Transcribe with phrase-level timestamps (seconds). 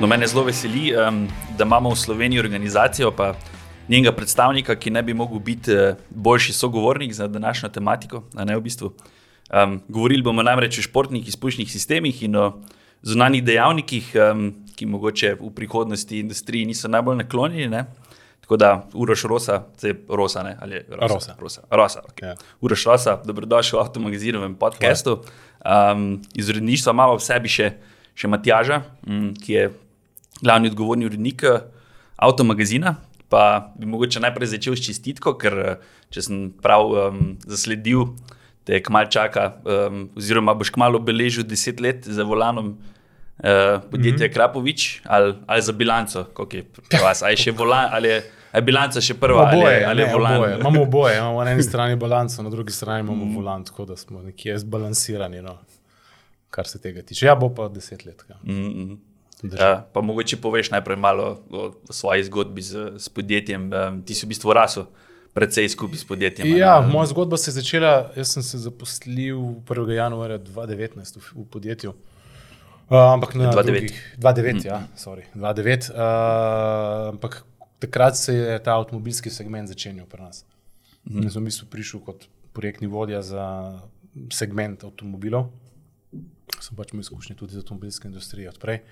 [0.00, 1.26] No, mene zelo veseli, um,
[1.58, 3.34] da imamo v Sloveniji organizacijo, pa
[3.88, 8.22] njenega predstavnika, ki ne bi mogel biti uh, boljši sogovornik za današnjo tematiko.
[8.34, 8.94] Ne, v bistvu.
[9.52, 12.62] um, govorili bomo namreč o športnih izpušnih sistemih in o
[13.02, 17.68] zunanjih dejavnikih, um, ki mogoče v prihodnosti industriji niso najbolj naklonjeni.
[17.68, 17.84] Ne?
[18.40, 20.56] Tako da, Uroš Rosa, zdaj Rosa, ne?
[20.60, 21.14] ali Rosa?
[21.14, 21.36] Rosa.
[21.40, 22.32] Rosa, Rosa okay.
[22.32, 22.34] Ja.
[22.60, 25.20] Uroš Rosa, dobrodošel v avtomagazinovem podkastu.
[25.60, 27.72] Um, iz uredništva imamo v sebi še,
[28.14, 29.70] še Matjaža, um, ki je
[30.42, 31.60] glavni odgovorni urednik eh,
[32.18, 32.96] avtomagazina.
[33.28, 33.42] Pa
[33.76, 35.76] bi mogoče najprej začel s čestitko, ker eh,
[36.10, 38.06] če sem prav um, zasledil,
[38.64, 42.78] te kmal čaka, um, oziroma boš kmalo obeležil deset let za volanom.
[43.38, 43.46] Uh,
[43.90, 44.34] podjetje mm -hmm.
[44.34, 48.16] Krapovič ali, ali za bilanco, kako je pri vas, ali je še volan, ali je,
[48.52, 50.36] ali je bilanca še prva, ali, Oboje, je- ali je ne, volan.
[50.36, 50.58] oboje.
[50.58, 53.36] Imamo oboje, imamo na eni strani balanco, na drugi strani imamo Mm.
[53.36, 55.58] volan, tako da smo nekje zbalansirani, no,
[56.50, 57.26] kar se tega tiče.
[57.26, 58.24] Ja, bo pa deset let.
[58.28, 58.36] ja.
[58.44, 58.96] Mm -hmm.
[59.44, 63.70] Uh, pa mogoče poveš najprej malo o, o svoji zgodbi z, s podjetjem.
[63.72, 64.84] Um, ti si v bistvu rasel
[65.32, 66.46] predvsej skupaj s podjetjem.
[66.46, 66.58] a ne?
[66.58, 69.90] Ja, moja zgodba se je začela, jaz sem se zaposlil 1.
[69.96, 71.94] januarja 2019 v, v podjetju.
[72.90, 73.64] Uh, ampak na 2009.
[73.64, 75.90] drugih- 2009, ja, sorry, 2009.
[75.94, 77.44] Uh, ampak
[77.78, 80.44] takrat se je ta avtomobilski segment začenjal pri nas.
[81.06, 81.22] Mm.
[81.22, 83.78] Jaz sem v bistvu prišel kot projektni vodja za
[84.34, 85.48] segment avtomobilov.
[86.60, 88.82] Sem pač imel izkušnje tudi z avtomobilsko industrijo odprej.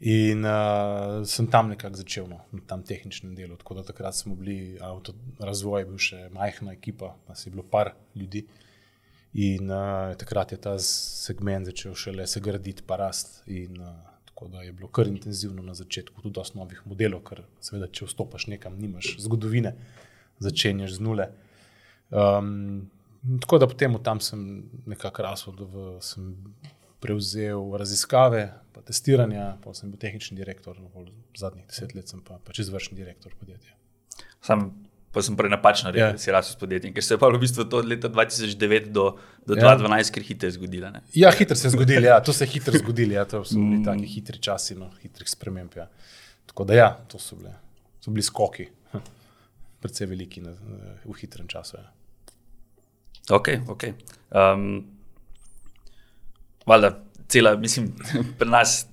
[0.00, 3.56] In uh, sem tam nekako začel, no, na tem tehničnem delu.
[3.56, 7.62] Tako da takrat smo bili, avto, razvoj je bil še majhna ekipa, nas je bilo
[7.62, 8.44] par ljudi.
[9.34, 13.40] In uh, takrat je ta segment začel šele se graditi, pa rast.
[13.46, 13.94] In, uh,
[14.34, 18.08] tako da je bilo kar intenzivno na začetku, tudi dosta novih modelov, ker seveda, če
[18.08, 19.76] vstopiš nekam, nimaš zgodovine,
[20.42, 21.28] začenjaš z nule.
[22.10, 22.90] Um,
[23.40, 26.34] tako da potem tam sem nekako rasel, da v, sem
[27.04, 30.80] prevzel raziskave, pa testiranja, pa sem bil tehnični direktor,
[31.38, 33.76] zadnjih deset let sem pa pač izvršni direktor podjetja.
[34.44, 34.70] Sam,
[35.14, 36.12] pa sem prej napačno rekel, Ja.
[36.16, 38.88] da si rasel s podjetjem, ker se je pa v bistvu to od leta 2009
[38.92, 39.04] do,
[39.46, 39.76] do Ja.
[39.76, 40.90] 2012 kar hitro zgodilo.
[40.90, 41.02] ne.
[41.14, 43.78] Ja, hitro se je zgodilo, ja, to se je hitro zgodilo, ja, to so bili
[43.78, 43.84] mm.
[43.84, 45.76] taki hitri časi, no, hitrih sprememb.
[45.76, 45.86] Ja.
[46.46, 47.54] Tako da ja, to so, bile,
[48.00, 49.04] so bili skoki, hm,
[49.80, 50.52] predvsej veliki na,
[51.04, 51.76] v hitrem času.
[51.78, 51.86] Ja.
[53.30, 53.84] Ok, ok.
[54.34, 54.93] Um,
[56.66, 56.90] valjda,
[57.28, 57.92] cela, mislim,
[58.38, 58.86] pri nas,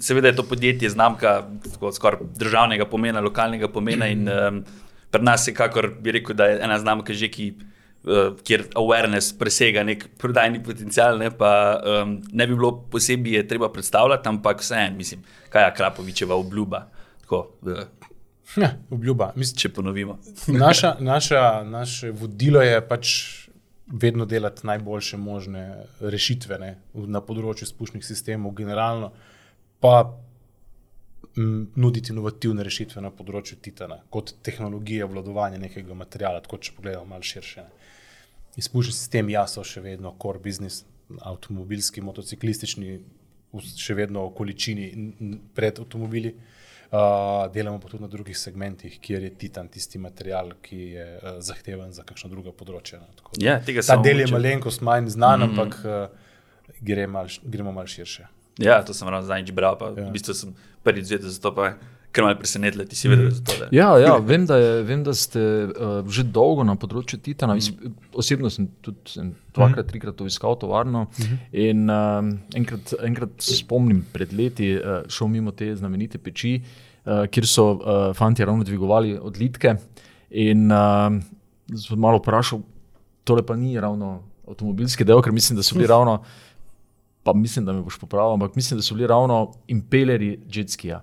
[0.00, 1.48] seveda je to podjetje znamka
[1.92, 4.62] skoraj državnega pomena, lokalnega pomena in um,
[5.10, 7.52] pri nas je kakor bi rekel, da je ena znamka že, ki.
[8.08, 11.50] Uh, kjer awareness presega nek prodajni potencial, ne, pa
[11.82, 16.84] um, ne bi bilo posebej treba predstavljati, ampak vseeno, mislim, kaj je Krapovičeva obljuba.
[17.20, 17.82] Tako, uh,
[18.56, 19.32] Ja, obljuba.
[19.36, 20.18] Mislim, če ponovimo.
[20.46, 23.14] naša, naša, naše vodilo je pač
[23.88, 29.12] vedno delati najboljše možne rešitve ne, na področju spuščnih sistemov, generalno,
[29.80, 29.94] pa
[31.36, 37.08] m, nuditi inovativne rešitve na področju titana, kot tehnologija obvladovanja nekega materiala, tako če pogledamo
[37.14, 37.64] malo širše.
[37.64, 37.94] Ne.
[38.58, 40.84] Izpušni sistemi, ja, so še vedno core business,
[41.24, 42.98] avtomobilski, motociklistični,
[43.72, 44.88] še vedno v količini
[45.56, 46.34] pred avtomobili.
[46.34, 46.57] Uh,
[47.52, 51.92] delamo pa tudi na drugih segmentih, kjer je titan tisti material, ki je uh, zahteven
[51.92, 52.98] za kakšno drugo področje.
[52.98, 53.06] no.
[53.16, 55.60] Tako da Ja, tega Ta sem del je malenkost manj znan, mm -hmm.
[55.60, 58.26] ampak uh, gre mal, gremo malo širše.
[58.58, 60.08] Ja, to sem ravno zadnjič bral, pa ja.
[60.08, 61.74] V bistvu sem prvič zvedel za to, pa je
[62.12, 63.54] kar malo presenetilo, ti si vedel za to.
[63.60, 63.68] Da.
[63.74, 67.56] Ja, ja vem, da je, vem, da ste uh, že dolgo na področju Titana.
[67.58, 67.70] Jaz,
[68.16, 71.06] osebno sem tudi sem dvakrat, trikrat obiskal tovarno.
[71.52, 77.26] In um, enkrat, enkrat se spomnim, pred leti uh, šel mimo te znamenite peči, uh,
[77.28, 79.76] kjer so uh, fanti ravno dvigovali odlitke.
[80.44, 81.20] In uh,
[81.76, 82.64] sem malo vprašal,
[83.28, 86.22] tole pa ni ravno avtomobilski del, ker mislim, da so bili ravno.
[87.26, 91.02] Pa mislim, da me boš popravil, ampak mislim, da so bili ravno impelerji jetskija.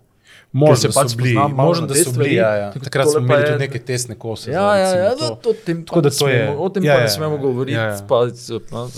[0.54, 2.20] Možno, pač bili, možno, da so stvari.
[2.26, 2.36] bili.
[2.36, 2.68] Ja, ja.
[2.70, 4.52] Tako Takrat smo imeli je- tudi neke testne kose.
[4.52, 5.36] Ja, za, ja, ja, da, to.
[5.38, 7.74] to, tem, Tako da to je- smemo, o tem ja, pa ne ja, smemo govoriti.
[7.74, 7.98] ja, ja.
[8.08, 8.26] Pa,
[8.72, 8.90] no,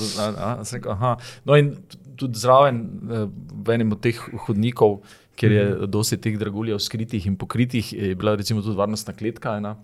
[0.88, 1.12] aha.
[1.46, 1.76] no, in
[2.16, 5.00] tudi zraven, eh, v enem od teh hodnikov,
[5.36, 5.86] kjer je Mhm.
[5.88, 9.58] dosti teh draguljev skritih in pokritih, je bila recimo tudi varnostna kletka.
[9.58, 9.76] Ena.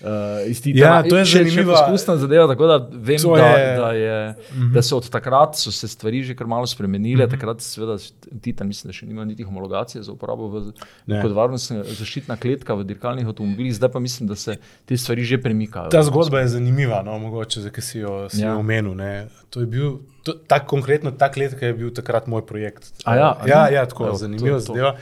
[0.00, 0.06] Uh,
[0.46, 0.96] iz Titana.
[0.96, 4.34] Ja, to je še zanimiva- poskusna zadeva, tako da vem, To da, je- da, je,
[4.72, 7.26] da so od takrat so se stvari že kar malo spremenile.
[7.26, 7.98] Takrat, seveda,
[8.38, 10.72] Titan, mislim, da še nima niti homologacije za uporabo v,
[11.06, 11.20] Ne.
[11.20, 15.36] kot varnostna zaščitna kletka v dirkalnih avtomobilih, zdaj pa mislim, da se te stvari že
[15.38, 15.90] premikajo.
[15.90, 18.56] Ta zgodba je zanimiva, no, mogoče, za ki si jo, Ja.
[18.56, 18.94] omenil.
[18.94, 19.28] Ne.
[19.50, 19.90] To je bil,
[20.22, 22.88] to, tak, konkretno ta kletka je bil takrat moj projekt.
[23.04, 24.96] A ja, a ja, ja tako Evo, je to- to- zadeva.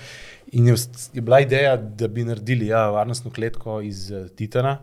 [0.51, 0.75] In je,
[1.13, 4.79] je bila ideja, da bi naredili ja, varnostno kletko iz uh, Titana.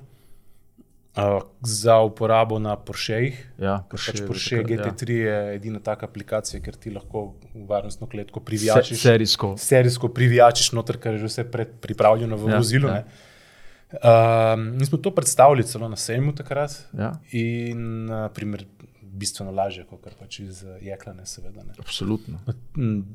[1.18, 3.40] Uh, za uporabo na Porschejih.
[3.58, 4.92] Ja, Ker pač Porsche takrat, ja.
[4.92, 7.36] GT3 je edina taka aplikacija, ker ti lahko
[7.68, 9.02] varnostno kletko Se, privijačiš.
[9.02, 9.54] serijsko.
[9.58, 11.48] serijsko privijačiš noter, ker je že vse
[11.82, 12.88] pripravljeno v Ja, vozilu.
[12.88, 12.96] ja.
[12.96, 14.54] Ja.
[14.54, 18.66] Um, mi smo to predstavili celo na sejmu takrat Ja, in uh, primer,
[19.02, 21.64] bistveno lažje, kot pač iz uh, jeklane, seveda.
[21.64, 21.74] Ne.
[21.80, 22.40] absolutno.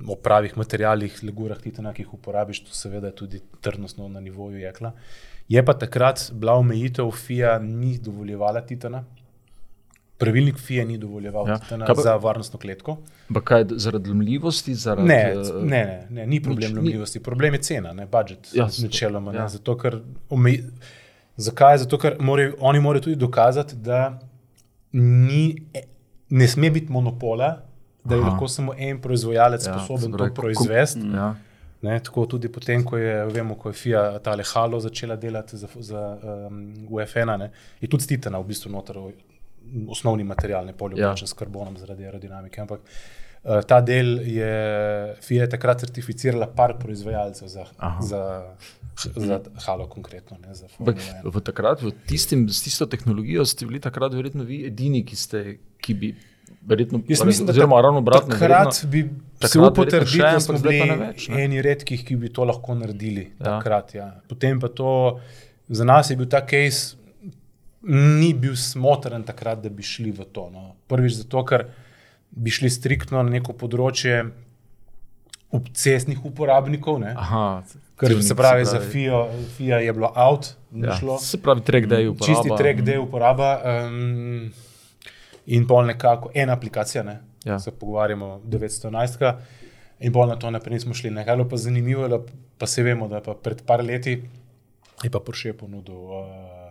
[0.07, 4.59] O pravih materialih, legurah, titana, ki jih uporabiš, to seveda je tudi trdnostno na nivoju
[4.63, 4.95] jekla.
[5.51, 9.05] Je pa takrat bila omejitev, FIA ni dovoljevala titana.
[10.19, 11.59] Pravilnik FIA ni dovoljeval Ja.
[11.59, 12.99] titana pa- za varnostno kletko.
[13.41, 14.75] Kaj, zaradi lomljivosti?
[14.77, 18.51] Zaradi, Ne, eh, ne, ne, ne, ni problem ni- lomljivosti, problem je cena, ne budžet.
[18.55, 19.33] Ja, načeloma.
[19.33, 19.39] ja.
[19.39, 19.49] Ja.
[19.49, 19.99] Zato, ker
[20.31, 20.63] omej...
[21.39, 21.79] Zakaj?
[21.79, 24.19] Zato, ker morajo, oni morajo tudi dokazati, da
[24.93, 25.63] ni,
[26.31, 27.57] ne sme biti monopola,
[28.05, 28.31] da je Aha.
[28.31, 31.01] lahko samo en proizvajalec Ja, sposoben to proizvesti.
[31.15, 31.35] Ja,
[31.83, 35.69] Ne, tako tudi potem, ko je, vemo, ko je FIA tale Halo začela delati za,
[35.81, 36.03] za
[36.49, 36.59] um,
[36.91, 37.47] UFN,
[37.81, 38.99] je tudi stitana v bistvu noter
[39.89, 41.27] osnovni material, ne poljubljen Ja.
[41.27, 42.61] s karbonom zaradi aerodinamike.
[42.61, 44.53] Ampak uh, ta del je
[45.25, 48.03] FIA je takrat certificirala par proizvajalcev za, Aha.
[48.03, 48.23] za,
[49.17, 50.37] za Halo konkretno.
[50.47, 51.25] Ne, za 1.
[51.25, 55.45] v takrat, v tistim, s tisto tehnologijo ste bili takrat verjetno vi edini, ki, ste,
[55.81, 56.13] ki bi
[56.63, 58.31] verjetno, Jaz mislim, da oziroma ravno obratno.
[58.31, 59.09] takrat bi se
[59.39, 61.45] takrat verjetno upotrdili, še, da smo bili več, ne.
[61.45, 63.33] eni redkih, ki bi to lahko naredili.
[63.39, 63.45] Ja.
[63.45, 64.09] Takrat, ja.
[64.29, 65.21] Potem pa to,
[65.69, 66.97] za nas je bil ta case,
[67.83, 70.51] ni bil smotrn takrat, da bi šli v to.
[70.53, 70.75] No.
[70.87, 71.67] Prvič zato, ker
[72.31, 74.27] bi šli striktno na neko področje
[75.51, 77.01] obcestnih uporabnikov.
[77.01, 77.15] Ne.
[77.17, 77.63] Aha,
[77.97, 79.25] Ker ciljnik, se pravi, za FIA,
[79.57, 81.19] FIA je bilo out, ni Ja, šlo.
[81.19, 82.27] se pravi, track day uporaba.
[82.27, 83.49] Čisti track day uporaba
[83.87, 84.53] um,
[85.51, 87.19] in pol nekako ena aplikacija, ne?
[87.45, 87.59] Ja.
[87.59, 89.35] se pogovarjamo 911.
[90.01, 91.11] In pol na to naprej nismo šli.
[91.11, 92.19] Nekaj pa zanimivo, da
[92.59, 94.19] pa se vemo, da pa pred par leti
[95.01, 96.71] je pa Porsche ponudil uh.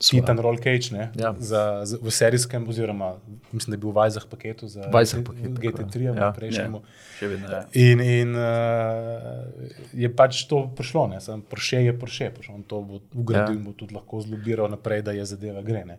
[0.00, 1.34] Titan Roll Cage ne, Ja.
[1.38, 3.16] za, za, v serijskem, oziroma
[3.52, 5.72] mislim, da je bil v Vajzah paketu za Vajzah paket, tako je.
[5.72, 6.14] GT3, Ja.
[6.16, 6.30] ja.
[6.32, 6.80] prejšnjemu.
[7.20, 7.60] Ja, vedno je.
[7.84, 9.44] In, in uh,
[9.92, 11.20] je pač to prišlo, ne?
[11.20, 13.58] Sam Porsche je Porsche, pač on to bo ugradil Ja.
[13.60, 15.84] in bo tudi lahko zlobiral naprej, da je zadeva gre.
[15.84, 15.98] Ne?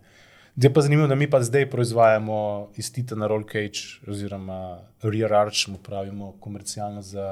[0.58, 2.38] Zdaj pa zanimivo, da mi pa zdaj proizvajamo
[2.76, 4.58] iz Titana Roll Cage oziroma
[5.02, 7.28] Rear Arch, mu pravimo komercialno za,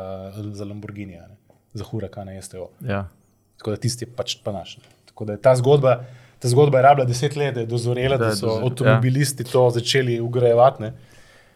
[0.51, 1.35] za Lamborghini, ne?
[1.73, 2.69] za Huracane STO.
[2.81, 3.07] Ja.
[3.57, 4.77] Tako da tisti je pač pa naš.
[4.77, 4.83] Ne?
[5.05, 6.03] Tako da je ta zgodba,
[6.39, 9.43] ta zgodba je rabila deset let, da je dozorela, Da da, je so dozor- avtomobilisti
[9.43, 9.51] ja.
[9.51, 10.93] to začeli ugrajevati ne?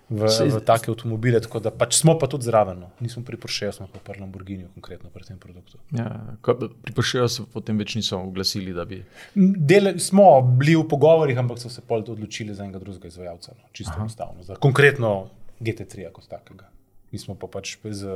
[0.09, 1.41] V, v take avtomobile.
[1.41, 2.79] Tako da pač smo pa tudi zraven.
[2.85, 2.89] No.
[3.03, 5.79] Nismo pri Porsche, smo pa pri Lamborghini, konkretno pri tem produktu.
[5.95, 6.09] Ja,
[6.43, 9.03] pri Porsche se potem več niso oglasili, da bi.
[9.35, 13.55] Dele, smo bili v pogovorih, ampak so se pol odločili za enega drugega izvajalca.
[13.55, 13.71] No.
[13.71, 14.43] Čisto enostavno.
[14.43, 15.29] Za konkretno
[15.63, 16.69] GT3 kot takega.
[17.13, 18.09] Mi smo pa pač z,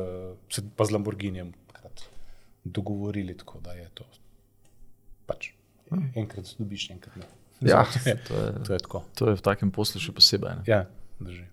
[0.74, 1.54] pa z Lamborghinijem
[2.68, 4.04] dogovorili, tako da je to.
[5.26, 5.52] Pač,
[6.16, 7.28] enkrat dobiš, enkrat ne.
[7.62, 9.04] Ja, to je, to je, to je tako.
[9.16, 10.60] to je v takem poslu še posebej.
[10.62, 10.64] Ne?
[10.70, 10.82] Ja,
[11.20, 11.48] drži.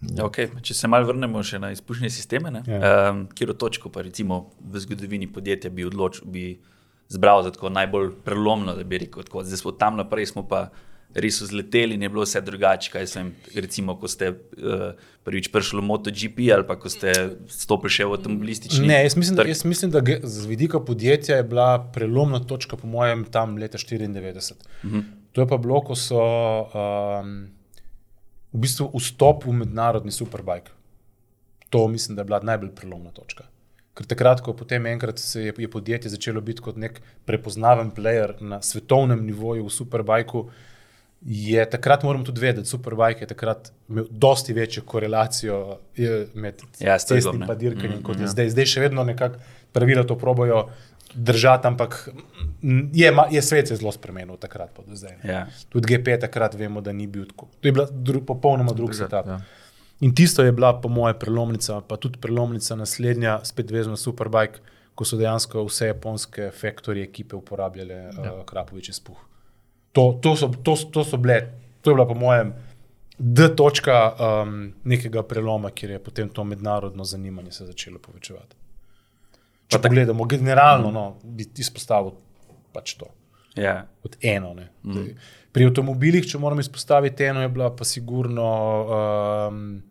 [0.00, 0.50] Ja, okay.
[0.62, 2.64] Če se malo vrnemo še na izpušne sisteme, ja.
[2.68, 2.96] Ja.
[3.10, 6.50] um, kjer točko pa recimo v zgodovini podjetja bi odločil, bi
[7.08, 10.68] zbral za tako najbolj prelomno, da bi rekel, tako, zdaj smo tam naprej, smo pa
[11.16, 12.90] res vzleteli in je bilo vse drugače.
[12.92, 14.92] Kaj sem, recimo, ko ste uh,
[15.24, 17.12] prvič prišli v MotoGP ali pa ko ste
[17.48, 19.54] stopili še v avtomobilistični Ne, jaz mislim, da, trg.
[19.54, 24.60] jaz mislim, da z vidika podjetja je bila prelomna točka, po mojem, tam leta 94.
[24.84, 25.04] Uh -huh.
[25.32, 27.48] To je pa bilo, ko so um,
[28.56, 30.72] v bistvu vstop v mednarodni superbike.
[31.70, 33.44] To mislim, da je bila najbolj prelomna točka.
[33.96, 38.34] Ker takrat, ko potem enkrat se je, je podjetje začelo biti kot nek prepoznaven player
[38.40, 40.46] na svetovnem nivoju v superbajku,
[41.26, 46.60] je takrat moramo tudi vedeti, da Superbike je takrat imel dosti večjo korelacijo je, med
[46.80, 47.46] Ja, cestnim ne.
[47.46, 48.50] pa dirkanjem, mm, kot je zdaj.
[48.52, 49.40] Zdaj še vedno nekako
[49.72, 50.66] pravila to probojo
[51.16, 52.08] držati, ampak
[52.92, 55.16] je, je svet se zelo spremenil takrat pa do zdaj.
[55.24, 55.46] Ja.
[55.68, 57.48] Tudi GP takrat vemo, da ni bil tako.
[57.60, 59.26] To je bila dru, popolnoma drug Druga, setup.
[59.26, 59.40] ja.
[60.00, 64.60] In tisto je bila, po moje, prelomnica, pa tudi prelomnica naslednja, spet vezana na Superbike,
[64.94, 68.10] ko so dejansko vse japonske faktorje ekipe uporabljale ja.
[68.10, 69.16] uh, Krapovič izpuh.
[69.92, 71.40] To, to, so, to, to so bile,
[71.80, 72.52] to je bila, po mojem,
[73.18, 78.56] D točka um, nekega preloma, kjer je potem to mednarodno zanimanje se začelo povečevati.
[79.66, 82.12] Če pogledamo generalno, no, bi izpostavil
[82.72, 83.08] pač to
[83.56, 83.86] Ja.
[84.02, 84.52] kot eno.
[84.84, 85.14] Mm.
[85.50, 88.44] Pri avtomobilih, če moramo izpostaviti eno, je bila pa sigurno
[88.86, 89.82] um,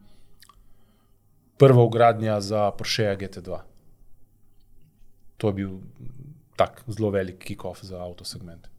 [1.57, 3.59] prva ugradnja za Porsche GT2.
[5.37, 5.71] To je bil
[6.55, 8.69] tak zelo velik kick-off za avtosegment.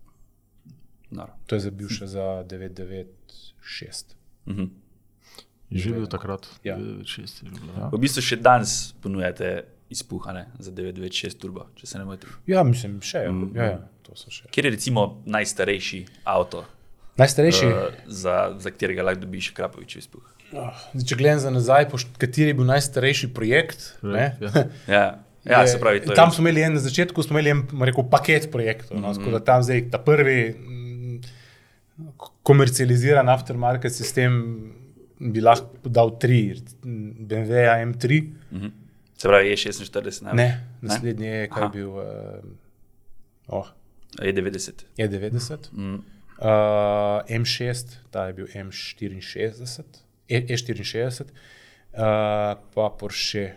[1.11, 1.35] Noro.
[1.47, 4.15] To je zdaj bil še za 996.
[4.47, 6.79] Je že bil takrat, Ja.
[6.79, 7.05] ja.
[7.05, 7.73] šest je že bilo.
[7.77, 7.91] Ja.
[7.91, 12.31] V bistvu še danes ponujate izpuha ne, za 996 turbo, če se ne motim.
[12.47, 13.33] Ja, mislim, še je.
[13.33, 13.51] Mm.
[13.55, 14.49] Ja, ja, to so še.
[14.51, 16.65] Kjer je recimo najstarejši avto,
[17.17, 17.67] Najstarejši.
[17.67, 17.77] uh,
[18.07, 20.25] za, za katerega lahko dobiš Krapovičev izpuh?
[20.53, 23.95] Oh, zdaj, če gledam za nazaj, pošt, kateri je bil najstarejši projekt.
[24.03, 24.51] ne, Ja.
[24.97, 25.05] Ja,
[25.45, 26.35] ja je- se pravi, to tam je.
[26.35, 28.99] smo imeli en na začetku, smo imeli en rekel, paket projektov.
[29.01, 29.45] No, mm -hmm.
[29.45, 31.21] Tam zdaj ta prvi mm,
[32.43, 34.73] komercializiran aftermarket sistem
[35.21, 37.53] bi lahko dal tri, BMW
[37.87, 38.21] M3,
[39.17, 40.33] Se pravi, je 46, ne?
[40.35, 40.49] ne,
[40.83, 41.73] naslednji je kaj Aha.
[41.73, 42.05] bil, uh,
[43.49, 43.67] oh,
[44.23, 44.85] Je 90.
[44.97, 45.73] je 90.
[45.73, 45.95] Mm.
[45.95, 46.03] Uh,
[47.29, 49.85] M6, ta je bil M64,
[50.29, 51.29] E, E64, uh,
[52.75, 53.53] pa Porsche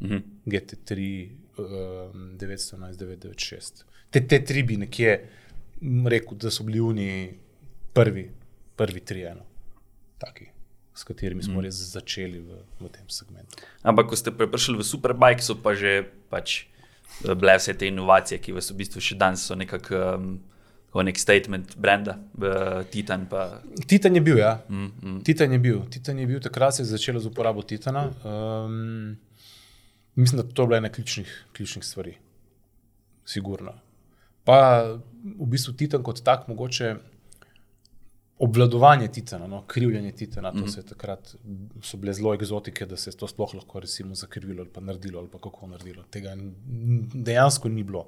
[0.00, 0.16] Mhm.
[0.46, 3.84] GT3 um, 911 996.
[4.10, 5.28] Te, te tri bi nekje
[6.06, 7.08] rekel, da so bili oni
[7.92, 8.30] prvi,
[8.76, 9.44] prvi tri, eno,
[10.18, 10.46] taki,
[10.96, 11.64] s katerimi smo mm.
[11.68, 13.60] res začeli v, v tem segmentu.
[13.84, 18.40] Ampak, ko ste prišli v Superbike, so pa že pač eh, bile vse te inovacije,
[18.40, 20.40] ki vas v bistvu še danes so nekako um,
[20.96, 23.28] nek statement brenda, uh, Titan.
[23.28, 24.64] Pa, Titan je bil, ja.
[24.64, 25.18] mm, mm.
[25.28, 28.08] Titan je bil, Titan je bil, takrat se je začelo z uporabo Titana.
[28.24, 29.18] Um,
[30.16, 32.16] mislim, da to je bila ena ključnih, ključnih stvari,
[33.28, 33.76] sigurno.
[34.48, 34.96] Pa
[35.36, 36.94] v bistvu Titan kot tak, mogoče
[38.38, 40.74] obvladovanje Titana, no, krivljenje Titana, to mm -hmm.
[40.74, 41.34] se je takrat
[41.82, 45.18] so bile zelo eksotike, da se je to sploh lahko recimo zakrivilo ali pa naredilo
[45.18, 46.02] ali pa kako naredilo.
[46.10, 46.36] Tega
[47.14, 48.06] dejansko ni bilo.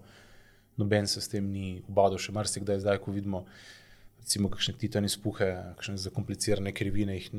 [0.76, 3.44] Noben se s tem ni ubadal, še marsikdaj zdaj, ko vidimo
[4.20, 7.30] recimo kakšne titane izpuhe, kakšne zakomplicirane krivine, jih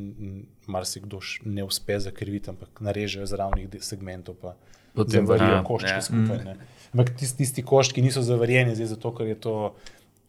[0.67, 4.55] marsikdo ne uspe zakriviti, ampak narežejo z ravnih segmentov, pa
[4.93, 6.01] Potem zavarijo ja, koščke ja.
[6.01, 6.55] skupaj.
[6.93, 9.55] Ampak tisti, tisti koščki niso zavarjeni, zdaj zato, ker je to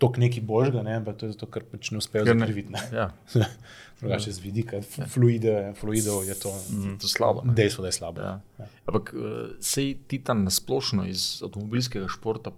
[0.01, 2.73] tok neki božga, ne, ampak to je zato, ker pač ne uspejo zakriviti.
[2.97, 3.11] Ja,
[4.01, 4.81] Drugače z vidika
[5.13, 6.55] fluide, fluidov je to
[6.97, 7.45] to je slabo.
[7.45, 7.53] ne.
[7.55, 8.25] dejstvo, da je slabo.
[8.25, 8.67] Ja.
[8.89, 9.23] Ampak uh,
[9.61, 12.55] sej Titan na splošno iz avtomobilskega športa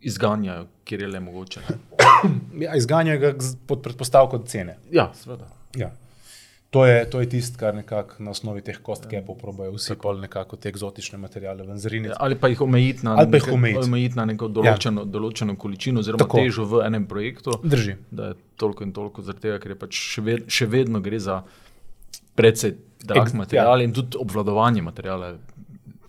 [0.00, 1.60] izganjajo, kjer je le mogoče.
[2.58, 3.28] Ja, izganjajo ga
[3.66, 4.78] pod predpostavko cene.
[4.90, 5.46] Ja, seveda.
[5.78, 5.92] Ja.
[6.70, 10.56] To je, to je tisto, kar nekako na osnovi teh kostkepov probojajo vsi pol nekako
[10.56, 12.12] te eksotične materiale ven zriniti.
[12.16, 13.80] Ali pa jih omejiti na, pa jih omejiti.
[13.80, 15.08] omejiti na neko določeno, ja.
[15.08, 16.38] določeno količino, oziroma Tako.
[16.38, 17.54] težo v enem projektu.
[17.64, 17.94] Drži.
[18.10, 21.18] Da je toliko in toliko, zaradi tega, ker je pač še, ved, še vedno gre
[21.20, 21.38] za
[22.34, 23.84] precej drag Ex- material ja.
[23.84, 25.38] in tudi obvladovanje materiala je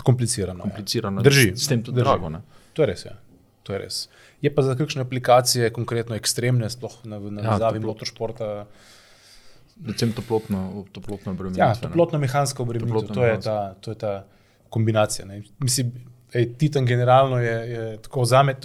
[0.03, 0.59] Komplicirano.
[0.61, 1.21] komplicirano.
[1.21, 1.53] Drži.
[1.55, 2.03] S tem tudi Drži.
[2.05, 2.29] drago.
[2.29, 2.43] Ne?
[2.73, 3.05] To je res.
[3.05, 3.15] Ja.
[3.63, 4.03] To je res.
[4.41, 8.65] Je pa za kakšne aplikacije, konkretno ekstremne, sploh na Ja, navezavi ja, toplo- motošporta.
[9.79, 10.59] Predvsem toplotno,
[10.91, 11.65] toplotno Ja, obremenitev.
[11.65, 11.81] ne.
[11.83, 14.25] toplotno-mehanska obremenitev, to, je ta- to je ta
[14.69, 15.25] kombinacija.
[15.25, 15.41] Ne.
[15.59, 15.91] Mislim,
[16.33, 18.55] ej, Titan generalno je, je tako za me.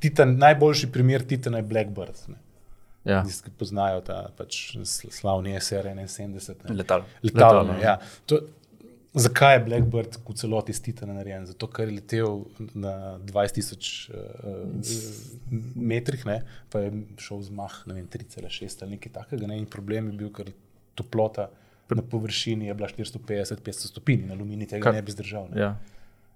[0.00, 2.16] Titan, najboljši primer Titana je Blackbird.
[2.28, 2.34] Ne.
[3.04, 3.22] Ja.
[3.22, 6.54] Tisti, ki poznajo ta pač sl- slavni SR-71.
[6.64, 6.74] ne.
[6.74, 7.02] Letal.
[7.22, 7.60] Letalo.
[7.60, 7.96] Letalo, ne, Ja.
[8.26, 8.38] To,
[9.14, 11.46] zakaj je Blackbird v celoti iz Titana narejen?
[11.46, 12.44] Zato, ker je letel
[12.74, 14.64] na 20 tisoč uh,
[15.74, 16.40] metrih, ne,
[16.70, 16.90] pa je
[17.22, 19.46] šel z mah ne vem, 3,6 ali nekaj takega.
[19.50, 20.50] Ne, in problem je bil, ker
[20.98, 21.50] toplota
[21.94, 25.48] na površini je bila 450-500 stopinj in aluminij tega Kar- ne bi zdržal.
[25.52, 25.60] Ne.
[25.60, 25.70] Ja.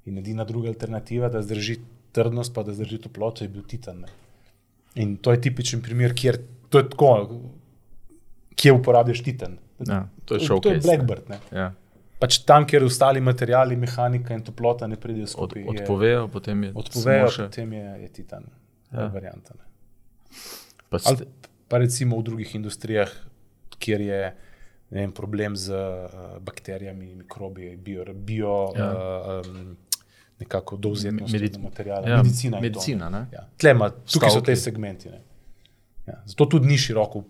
[0.07, 1.81] In edina druga alternativa, da zdrži
[2.13, 4.05] trdnost, pa da zdrži toploto, je bil Titan.
[4.05, 4.13] Ne.
[5.03, 7.41] In to je tipičen primer, kjer to je tako,
[8.55, 9.59] kje uporabljaš Titan.
[9.87, 10.81] Ja, to je to je showcase, ne.
[10.87, 11.29] Blackbird.
[11.29, 11.39] Ne.
[11.53, 11.73] Ja.
[12.19, 15.63] Pač tam, kjer ostali materiali, mehanika in toplota ne pridejo Od, skupaj.
[15.63, 17.43] je- odpovejo, potem je odpovejo, samo še.
[17.45, 18.45] potem je, je Titan.
[18.91, 19.07] Ja.
[19.09, 19.55] Varianta.
[19.55, 19.65] Ne.
[20.89, 21.25] Pa Ali ste,
[21.69, 23.11] pa recimo v drugih industrijah,
[23.79, 24.21] kjer je
[24.91, 26.09] ne vem, problem z uh,
[26.41, 28.89] bakterijami, mikrobi, bio, bio Ja.
[28.89, 29.77] uh, um,
[30.39, 32.09] nekako dovzetnost do materijala.
[32.09, 32.57] ja, medicina.
[32.57, 33.27] je to, medicina, ne?
[33.31, 33.47] Ja.
[33.57, 34.47] Tle ima, tukaj so Stavki.
[34.47, 35.09] te segmenti.
[35.09, 35.21] Ne.
[36.07, 36.23] Ja.
[36.27, 37.25] Zato tudi ni široko.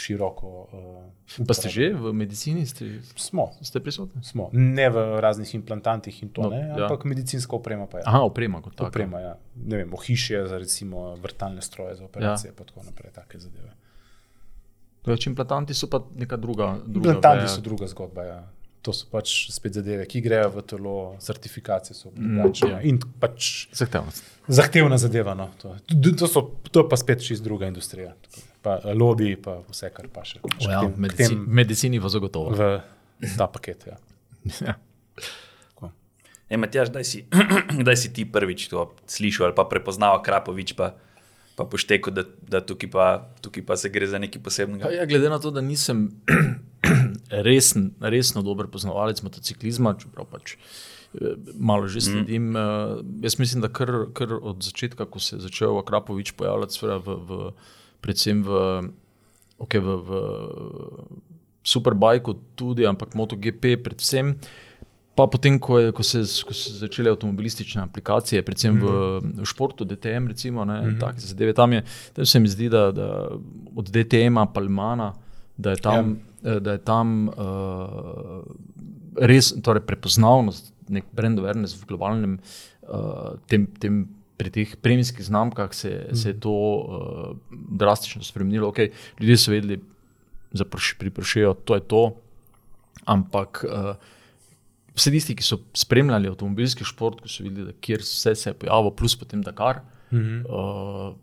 [0.00, 3.52] Široko uh, pa ste že v medicini, ste, Smo.
[3.60, 4.24] ste prisotni?
[4.24, 4.48] Smo.
[4.52, 6.86] Ne v raznih implantantih in to, No, ne, ja.
[6.86, 8.04] ampak medicinska oprema pa je.
[8.06, 8.88] Aha, oprema kot taka.
[8.88, 9.34] Oprema, ja.
[9.56, 12.56] ne vem, ohišje za recimo vrtalne stroje za operacije, ja.
[12.56, 13.70] pa tako naprej, take zadeve.
[15.06, 16.74] Več implantanti so pa neka druga.
[16.84, 17.54] druga Implantanti veja.
[17.54, 18.24] so druga zgodba.
[18.24, 18.40] Ja.
[18.80, 22.68] To so pač spet zadeve, ki grejo v telo, certifikacije so drugačne.
[22.70, 22.78] ja.
[22.78, 24.24] Mm, in pač Zahtevnost.
[24.48, 25.34] zahtevna zadeva.
[25.34, 25.76] No, to.
[26.16, 26.40] To, so,
[26.70, 28.14] to je pa spet čist druga industrija.
[28.60, 30.40] Pa lobby, pa vse, kar pa še.
[30.56, 32.52] še Ja, tem- medici, tem medicini pa zagotovo.
[32.52, 32.82] v
[33.34, 33.86] ta paket.
[33.86, 33.96] Ja.
[34.60, 34.74] Ja.
[36.48, 37.18] E, Matjaž, kdaj si,
[37.80, 40.98] kdaj si ti prvič to slišal ali pa prepoznal Krapovič, pa,
[41.54, 43.04] pa poštekel, da, da tukaj, pa,
[43.38, 44.82] tukaj pa se gre za nekaj posebnega?
[44.82, 46.10] Pa Ja, glede na to, da nisem
[47.46, 50.56] resen, resno dober poznavalec motociklizma, čeprav pač
[51.14, 52.50] eh, malo že sledim.
[52.50, 53.22] Mm.
[53.22, 57.30] Jaz mislim, da kar, kar od začetka, ko se je začel Akrapovič pojavljati, v, v,
[58.00, 58.50] predvsem v,
[59.58, 60.10] okay, v, v
[61.62, 64.34] Superbajku, tudi, ampak MotoGP, predvsem.
[65.14, 69.42] Pa potem, ko, je, ko, se, ko so začele avtomobilistične aplikacije, predvsem mm -hmm.
[69.42, 71.00] v, športu, DTM, recimo, ne, mm -hmm.
[71.00, 73.28] take zadeve, tam, je, tam se mi zdi, da, da
[73.76, 75.14] od DTM-a, Palmana,
[75.56, 76.60] da je tam, ja.
[76.60, 77.34] da je tam uh,
[79.16, 82.38] res torej prepoznavnost, nek brand awareness v globalnem,
[82.88, 84.08] uh, tem, tem,
[84.40, 88.70] pri teh premijskih znamkah se, mm se je to uh, drastično spremenilo.
[88.72, 89.80] Okay, ljudje so vedeli,
[90.52, 90.64] da
[90.98, 92.02] priprašajo, to je to,
[93.04, 93.64] ampak.
[93.68, 93.94] Uh,
[94.96, 98.94] vse tisti, ki so spremljali avtomobilski šport, ki so videli, kjer vse se je pojavilo,
[98.96, 100.40] plus potem Dakar, mm -hmm.
[100.48, 101.14] uh,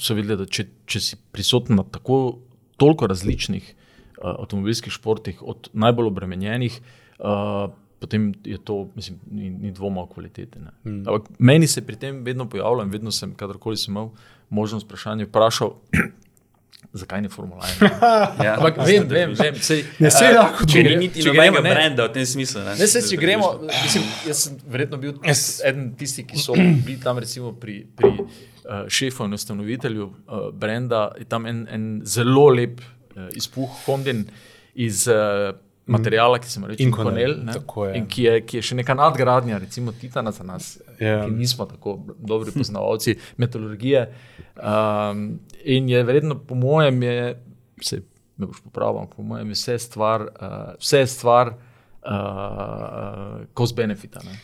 [0.00, 2.38] so videli, da če, če si prisoten na tako
[2.76, 3.74] toliko različnih
[4.18, 6.80] uh, avtomobilskih športih, od najbolj obremenjenih.
[7.18, 7.70] Uh,
[8.04, 10.58] Potem je to, mislim, ni, ni dvoma o kvaliteti.
[10.84, 11.04] Mm.
[11.38, 14.10] Meni se pri tem vedno pojavlja, in vedno sem, kadarkoli sem imel
[14.52, 15.72] možnost vprašanja, vprašal,
[17.00, 17.88] zakaj ne formula ena.
[18.44, 19.56] ja, Ampak vem, vem, vem.
[19.56, 22.60] Sej, ne se uh, lahko če ni niti nobenega brenda v tem smislu.
[22.66, 25.62] Ne, ne se, če gremo, mislim, jaz sem verjetno bil yes.
[25.64, 31.06] eden tistih, ki so bili tam recimo pri, pri uh, šefu in ustanovitelju uh, brenda,
[31.16, 34.26] je tam en, en zelo lep uh, izpuh Hondin
[34.74, 35.54] iz uh,
[35.86, 37.34] materijala, ki se mu reče Inconel,
[37.94, 41.04] in ki je, ki je še neka nadgradnja, recimo Titana za nas, yeah.
[41.04, 41.18] Ja.
[41.24, 44.06] ki nismo tako dobri poznavalci metodologije.
[44.56, 45.26] Um,
[45.64, 47.42] in je verjetno, po mojem, je,
[47.82, 48.00] se
[48.36, 54.24] me boš popravil, po mojem, je vse stvar, uh, vse stvar uh, cost benefita.
[54.24, 54.38] Ne?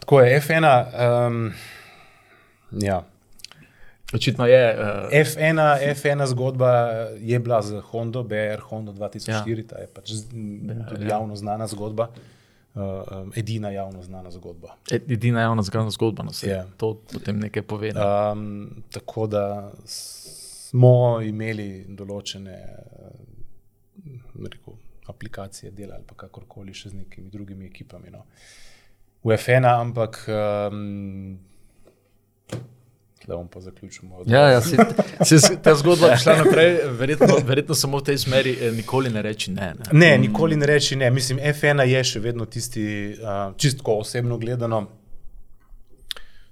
[0.00, 0.66] Tako je, F1.
[1.26, 1.52] Um,
[2.80, 3.02] ja.
[4.14, 4.76] Očitno je.
[4.78, 5.10] Uh...
[5.12, 6.70] F1, F1 zgodba
[7.18, 9.66] je bila z Honda, BR Honda 2004, ja.
[9.66, 12.08] ta je pač ja, javno znana zgodba.
[12.74, 14.76] Uh, um, edina javno znana zgodba.
[14.90, 16.50] Edina javno znana zgodba, no se yeah.
[16.50, 16.66] Ja.
[16.76, 17.92] to potem nekaj pove.
[17.92, 18.00] Ne?
[18.32, 22.58] Um, tako da smo imeli določene
[24.38, 24.74] rekel,
[25.06, 28.10] aplikacije, dela ali kakorkoli še z nekimi drugimi ekipami.
[28.10, 28.24] No.
[29.24, 30.22] V F1, ampak.
[30.30, 31.49] Um,
[33.26, 34.08] da bom pa zaključil.
[34.26, 34.76] Ja, ja, se,
[35.38, 39.22] se, ta zgodba je šla naprej, verjetno, verjetno samo v tej smeri, eh, nikoli ne
[39.22, 39.74] reči ne.
[39.92, 41.10] Ne, ne nikoli ne reči ne.
[41.10, 42.86] Mislim, F1 je še vedno tisti,
[43.20, 44.86] uh, čistko osebno gledano,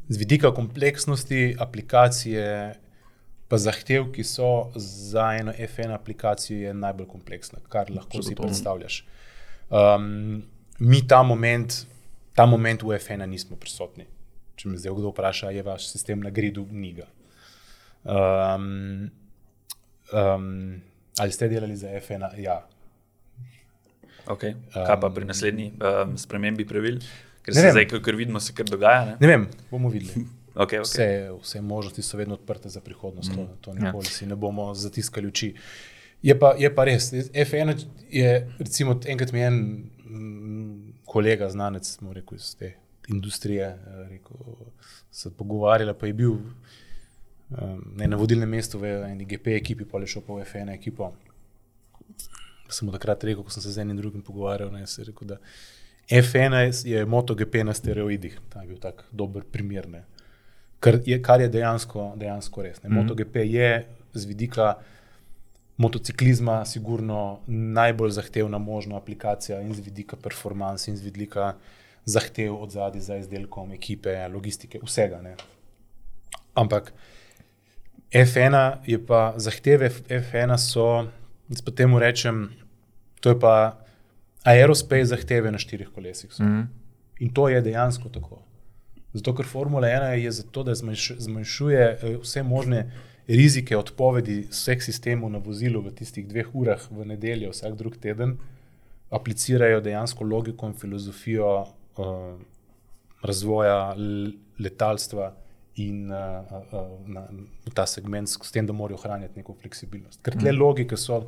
[0.09, 2.75] z vidika kompleksnosti aplikacije.
[3.49, 8.99] Pa zahtev, ki so za eno F1 aplikacijo, je najbolj kompleksna, kar lahko si predstavljaš.
[9.71, 10.43] Um,
[10.79, 11.73] mi ta moment,
[12.37, 14.05] ta moment v F1 nismo prisotni
[14.59, 17.07] če me zdaj kdo vpraša, je vaš sistem na gridu, ni ga.
[18.09, 19.11] Um,
[20.13, 20.81] um,
[21.19, 22.27] ali ste delali za F1?
[22.43, 22.61] Ja.
[24.27, 24.59] Okay.
[24.75, 26.99] Kaj pa pri naslednji um, spremembi pravil?
[27.43, 29.05] Ker se zdaj, ker vidimo, se kar dogaja.
[29.13, 30.27] Ne, ne vem, bomo videli.
[30.59, 30.83] Okay, okay.
[30.83, 31.05] Vse,
[31.39, 33.37] vse možnosti so vedno odprte za prihodnost, mm.
[33.37, 34.11] to, to nikoli ja.
[34.11, 35.53] si ne bomo zatiskali oči.
[36.23, 39.61] Je pa, je pa res, F1 je, recimo, enkrat mi je en
[40.03, 42.73] mm, kolega, znanec, rekli, iz te
[43.09, 43.67] industrije.
[43.67, 44.37] Eh, rekel,
[45.11, 50.07] se pogovarjala, pa je bil um, na vodilnem mestu v eni GP ekipi, pa je
[50.07, 51.13] šel pa v FN ekipo.
[52.69, 55.39] Sem mu takrat rekel, ko sem se z enim drugim pogovarjal, ne, rekel, da
[56.09, 58.39] FN je MotoGP na steroidih.
[58.49, 59.89] Ta je bil tak dober primer.
[59.89, 60.05] Ne.
[60.81, 62.83] Kar je, kar je dejansko, dejansko res.
[62.83, 62.95] Mm -hmm.
[62.95, 64.75] MotoGP je z vidika
[65.77, 71.55] motociklizma, sigurno najbolj zahtevna možna aplikacija in z vidika performance in z vidika
[72.09, 75.21] zahtev od zadaj za izdelkom, ekipe, logistike, vsega.
[75.23, 75.37] Ne.
[76.55, 76.93] Ampak
[78.13, 81.07] F1 je pa zahteve, F1 so,
[81.53, 82.49] se temu rečem,
[83.21, 83.79] to je pa
[84.45, 86.31] aerospace zahteve na štirih kolesih.
[86.41, 86.67] Mm -hmm.
[87.19, 88.43] In to je dejansko tako.
[89.13, 90.75] Zato, ker Formula 1 je zato, da
[91.19, 92.91] zmanjšuje eh, vse možne
[93.27, 98.39] rizike odpovedi vseh sistemov na vozilu v tistih dveh urah v nedeljo, vsak drug teden,
[99.11, 101.67] aplicirajo dejansko logiko in filozofijo
[101.99, 102.39] uh,
[103.23, 103.95] razvoja
[104.59, 105.35] letalstva
[105.77, 106.19] in uh,
[106.73, 107.27] uh, na,
[107.67, 110.23] v ta segment, s tem, da morajo ohranjati neko fleksibilnost.
[110.23, 110.59] Ker te mm.
[110.59, 111.23] logike so,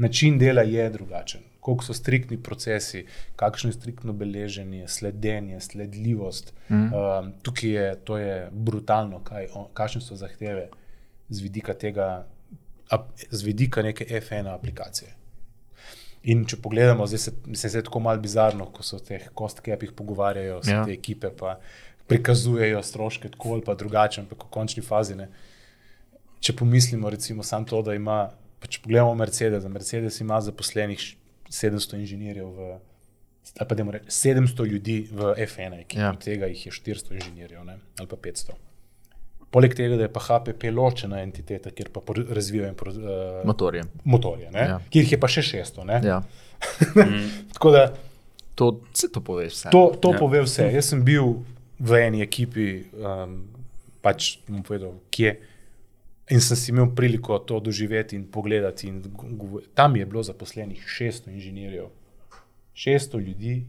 [0.00, 1.42] način dela je drugačen.
[1.62, 3.04] Kako so striktni procesi,
[3.36, 6.54] kakšno je striktno beleženje, sledenje, sledljivost.
[6.68, 6.84] Mm.
[6.84, 10.68] Uh, tukaj je to je brutalno, kaj, kakšne so zahteve
[11.28, 12.26] z vidika tega,
[13.30, 15.21] z vidika neke F1 aplikacije.
[16.30, 19.90] In če pogledamo, zdaj se mi zdi tako malo bizarno, ko so v teh kostkepih
[19.98, 20.84] pogovarjajo se ja.
[20.86, 21.56] te ekipe, pa
[22.06, 25.16] prikazujejo stroške tako ali pa drugače, ampak v končni fazi.
[25.18, 25.28] Ne.
[26.42, 28.20] Če pomislimo, recimo, samo to, da ima,
[28.62, 31.02] če pogledamo Mercedes, Mercedes ima zaposlenih
[31.50, 32.72] 700 inženirjev, v,
[33.58, 36.12] ali pa da reči 700 ljudi v F1, ki ja.
[36.14, 38.58] od tega jih je 400 inženirjev ne, ali pa 500.
[39.52, 44.78] Poleg tega, da je pa HPP ločena entiteta, kjer pa razvijajo uh, motorje, motorje ja.
[44.88, 45.98] kjer jih je pa še 600.
[46.08, 46.22] Ja.
[47.54, 47.84] Tako da
[48.54, 48.80] To,
[49.12, 49.68] to pove vse.
[49.72, 50.18] To, to Ja.
[50.18, 50.68] pove vse.
[50.72, 51.40] Jaz sem bil
[51.80, 53.48] v eni ekipi, um,
[54.04, 55.38] pač bom povedal, kje.
[56.30, 58.88] In sem si imel priliko to doživeti in pogledati.
[58.88, 59.02] In
[59.74, 61.88] tam je bilo zaposlenih 600 inženirjev,
[62.76, 63.64] 600 ljudi,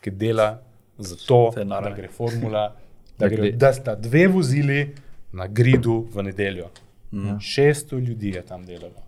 [0.00, 0.62] ki dela
[0.98, 1.94] za to, da ne.
[1.94, 2.74] gre formula,
[3.18, 4.94] Da gre, da sta dve vozili
[5.32, 6.70] na gridu v nedeljo.
[7.12, 7.38] Mm.
[7.40, 9.02] 600 ljudi je tam delalo.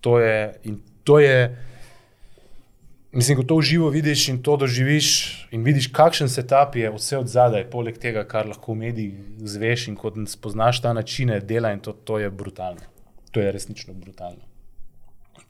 [0.00, 1.56] To je, in to je,
[3.12, 5.08] Mislim, ko to v živo vidiš in to doživiš,
[5.52, 9.18] in vidiš, kakšen setup je vse od zadaj, poleg tega, kar lahko v medijih
[9.52, 12.80] zveš in ko spoznaš ta načine dela, in to, to je brutalno.
[13.30, 14.40] To je resnično brutalno.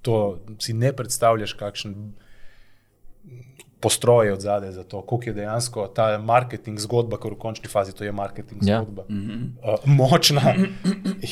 [0.02, 2.31] To si ne predstavljaš, kakšen postroj
[4.24, 7.92] je od zadaj za to, koliko je dejansko ta marketing zgodba, ker v končni fazi
[7.92, 8.82] to je marketing Ja.
[8.82, 9.02] zgodba.
[9.08, 10.54] Uh, močna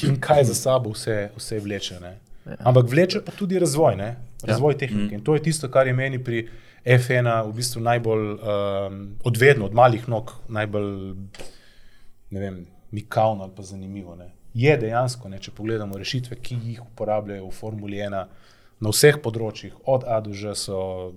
[0.03, 2.01] in kaj za sabo vse, vse vleče.
[2.01, 2.19] Ne?
[2.59, 4.17] Ampak vleče pa tudi razvoj, ne?
[4.43, 5.15] razvoj tehnike.
[5.15, 6.49] In to je tisto, kar je meni pri
[6.85, 11.15] F1 v bistvu najbolj um, odvedno, od malih nog, najbolj
[12.31, 14.17] vem, mikavno ali pa zanimivo.
[14.17, 14.31] Ne?
[14.55, 18.25] Je dejansko, ne, če pogledamo rešitve, ki jih uporabljajo v Formuli 1
[18.81, 21.13] na vseh področjih, od A do Ž, so,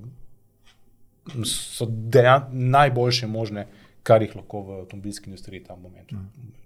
[1.46, 3.68] so dejan, najboljše možne,
[4.04, 6.12] kar jih lahko v avtomobilski industriji ta moment.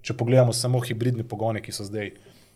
[0.02, 2.10] Če pogledamo samo hibridne pogone, ki so zdaj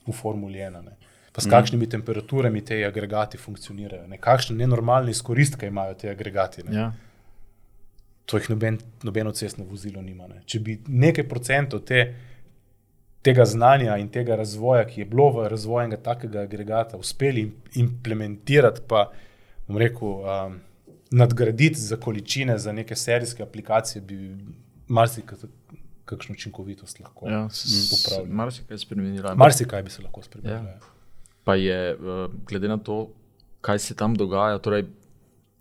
[0.07, 0.83] v Formuli 1.
[0.83, 0.97] Ne.
[1.33, 4.19] Pa s kakšnimi temperaturami te agregati funkcionirajo, ne?
[4.21, 6.65] kakšne nenormalne izkoristke imajo te agregati.
[6.67, 6.77] Ne?
[6.77, 6.93] Ja.
[8.27, 10.27] To jih noben, nobeno cestno vozilo nima.
[10.29, 10.43] Ne.
[10.47, 12.03] Če bi nekaj procentov te,
[13.23, 17.55] tega znanja in tega razvoja, ki je bilo v razvoju enega takega agregata, uspeli im-
[17.87, 19.07] implementirati, pa
[19.69, 20.61] bom rekel, um,
[21.13, 24.37] nadgraditi za količine, za neke serijske aplikacije, bi
[24.89, 25.39] marsikaj
[26.31, 28.35] učinkovitost lahko Ja, s- popravili.
[28.35, 29.35] Marsikaj je spremenila.
[29.35, 30.57] Marsikaj bi se lahko spremenilo.
[30.59, 30.71] Ja.
[30.71, 30.79] Ja.
[31.45, 31.97] pa je, eh,
[32.47, 33.09] glede na to,
[33.61, 34.85] kaj se tam dogaja, torej,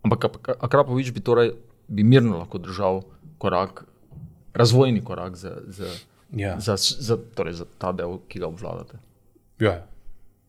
[0.03, 1.51] ampak Ak- Akrapovič bi, torej,
[1.87, 3.01] bi mirno lahko držal
[3.37, 3.85] korak,
[4.53, 5.89] razvojni korak za, za,
[6.31, 6.59] Ja.
[6.59, 8.97] za, za, torej, za ta del, ki ga obvladate.
[9.59, 9.85] Ja.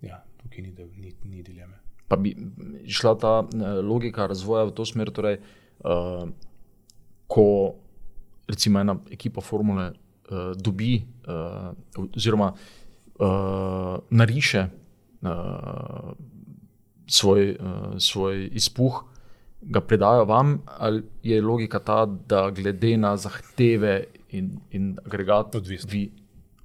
[0.03, 1.79] ja, tukaj ni, ni, ni dileme.
[2.09, 2.35] Pa bi
[2.89, 5.39] šla ta eh, logika razvoja v to smer, torej,
[5.85, 6.29] uh,
[7.27, 7.47] ko
[8.49, 11.73] recimo ena ekipa formule uh, dobi, uh,
[12.17, 14.67] oziroma uh, nariše
[15.23, 16.13] uh,
[17.07, 19.05] svoj, uh, svoj izpuh,
[19.63, 25.91] ga predajo vam, ali je logika ta, da glede na zahteve in, in agregat, Odvisno.
[25.91, 26.11] vi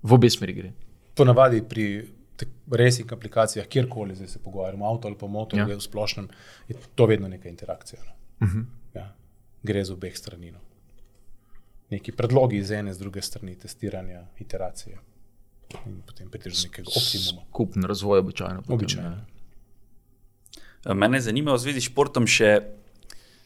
[0.03, 0.71] v obe smeri gre.
[1.15, 2.16] Ponavadi pri tek-
[2.71, 5.67] resnih aplikacijah, kjerkoli zdaj se pogovarjamo, avto ali pa motor, Ja.
[5.67, 5.75] ja.
[5.77, 6.27] v splošnem,
[6.67, 8.01] je to vedno neka interakcija.
[8.05, 8.11] No.
[8.47, 8.65] Uh -huh.
[8.93, 9.15] ja.
[9.63, 10.51] Gre z obeh strani.
[10.51, 10.59] No.
[11.89, 14.97] Neki predlogi iz ene, z druge strani, testiranja, iteracije.
[15.85, 17.41] In potem prideš do nekega optimuma.
[17.49, 18.61] Skupen razvoj običajno.
[18.61, 19.09] potem, Običajno.
[19.09, 19.25] ne.
[20.95, 22.61] Mene zanima v zvezi s športom še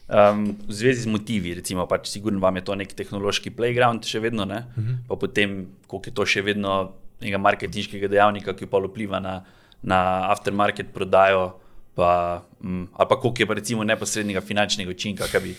[0.08, 1.54] um, v zvezi z motivi.
[1.54, 4.66] Recimo, pač sigurno vam je to neki tehnološki playground, še vedno, ne?
[4.76, 4.96] Uh -huh.
[5.08, 9.38] pa potem, koliko je to še vedno nekega marketinškega dejavnika, ki pa vpliva na,
[9.82, 9.98] na
[10.32, 11.52] aftermarket prodajo,
[11.94, 15.54] pa, um, ali pa koliko je pa recimo neposrednega finančnega učinka, kaj bi,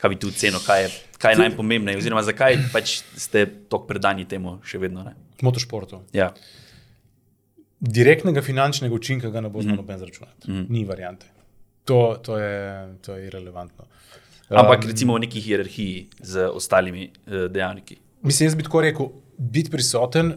[0.00, 4.28] kaj bi tu ceno, kaj je, kaj je najpomembnejše, oziroma zakaj pač ste tako predani
[4.28, 5.04] temu še vedno.
[5.06, 5.16] Ne?
[5.42, 6.04] Motošportov.
[6.16, 6.32] Ja.
[7.84, 10.50] Direktnega finančnega učinka ga ne bo znal noben zračunati.
[10.50, 10.66] Mm.
[10.72, 11.28] Ni variante.
[11.84, 12.60] To, to, je,
[13.04, 13.84] to je irrelevantno.
[14.48, 17.98] Ampak recimo v neki hierarhiji z ostalimi uh, dejavniki.
[18.24, 20.32] Mislim, jaz bi tako rekel, biti prisoten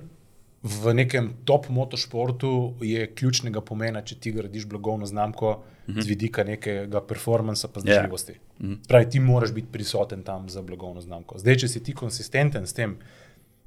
[0.68, 6.02] v nekem top motošportu je ključnega pomena, če ti gradiš blagovno znamko uh -huh.
[6.02, 8.34] z vidika nekega performansa pa zdržljivosti.
[8.34, 8.66] Yeah.
[8.66, 8.88] Uh -huh.
[8.88, 11.40] Pravi, ti moraš biti prisoten tam za blagovno znamko.
[11.40, 12.98] Zdaj, če si ti konsistenten s tem,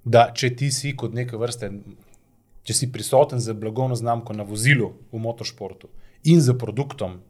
[0.04, 1.70] da če ti si kot neke vrste,
[2.62, 5.88] če si prisoten za blagovno znamko na vozilu v motošportu
[6.24, 7.20] in za produktom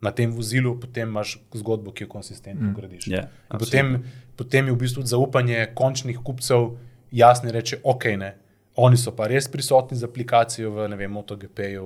[0.00, 2.74] na tem vozilu, potem imaš zgodbo, ki jo konsistentno mm.
[2.74, 3.06] gradiš.
[3.06, 4.04] Ja, In potem,
[4.36, 6.76] potem je v bistvu zaupanje končnih kupcev
[7.10, 8.34] jasno reče, ok, ne.
[8.76, 11.84] Oni so pa res prisotni z aplikacijo v vem, MotoGP-ju,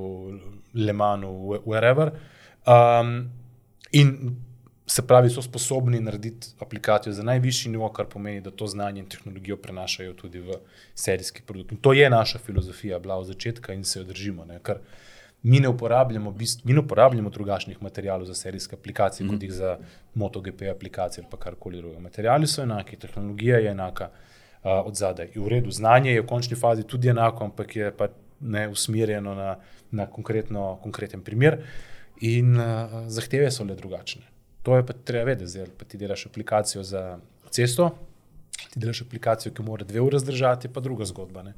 [0.75, 2.11] Le Manu, wherever.
[2.67, 3.31] Um,
[3.93, 4.37] in
[4.91, 9.07] se pravi, so sposobni narediti aplikacijo za najvišji nivo, kar pomeni, da to znanje in
[9.09, 10.57] tehnologijo prenašajo tudi v
[10.95, 11.73] serijski produkt.
[11.73, 14.45] In to je naša filozofija, bila od začetka in se jo držimo.
[14.45, 14.83] Ne, ker
[15.43, 19.31] mi ne uporabljamo, bist, mi ne uporabljamo drugačnih materijalov za serijske aplikacije, mm.
[19.31, 19.79] kot jih za
[20.15, 22.01] MotoGP aplikacije ali karkoli drugega.
[22.01, 24.30] Materiali so enaki, tehnologija je enaka uh,
[24.63, 25.31] od zadaj.
[25.35, 28.09] In v redu, znanje je v končni fazi tudi enako, ampak je pa
[28.41, 29.57] ne usmerjeno na,
[29.91, 30.07] na
[30.83, 31.63] konkreten primer.
[32.21, 34.23] In uh, zahteve so le drugačne.
[34.63, 37.19] To je pa treba vedeti, zdaj pa ti delaš aplikacijo za
[37.51, 37.91] cesto,
[38.73, 41.43] ti delaš aplikacijo, ki mora dve uri zdržati, pa druga zgodba.
[41.43, 41.55] Ne?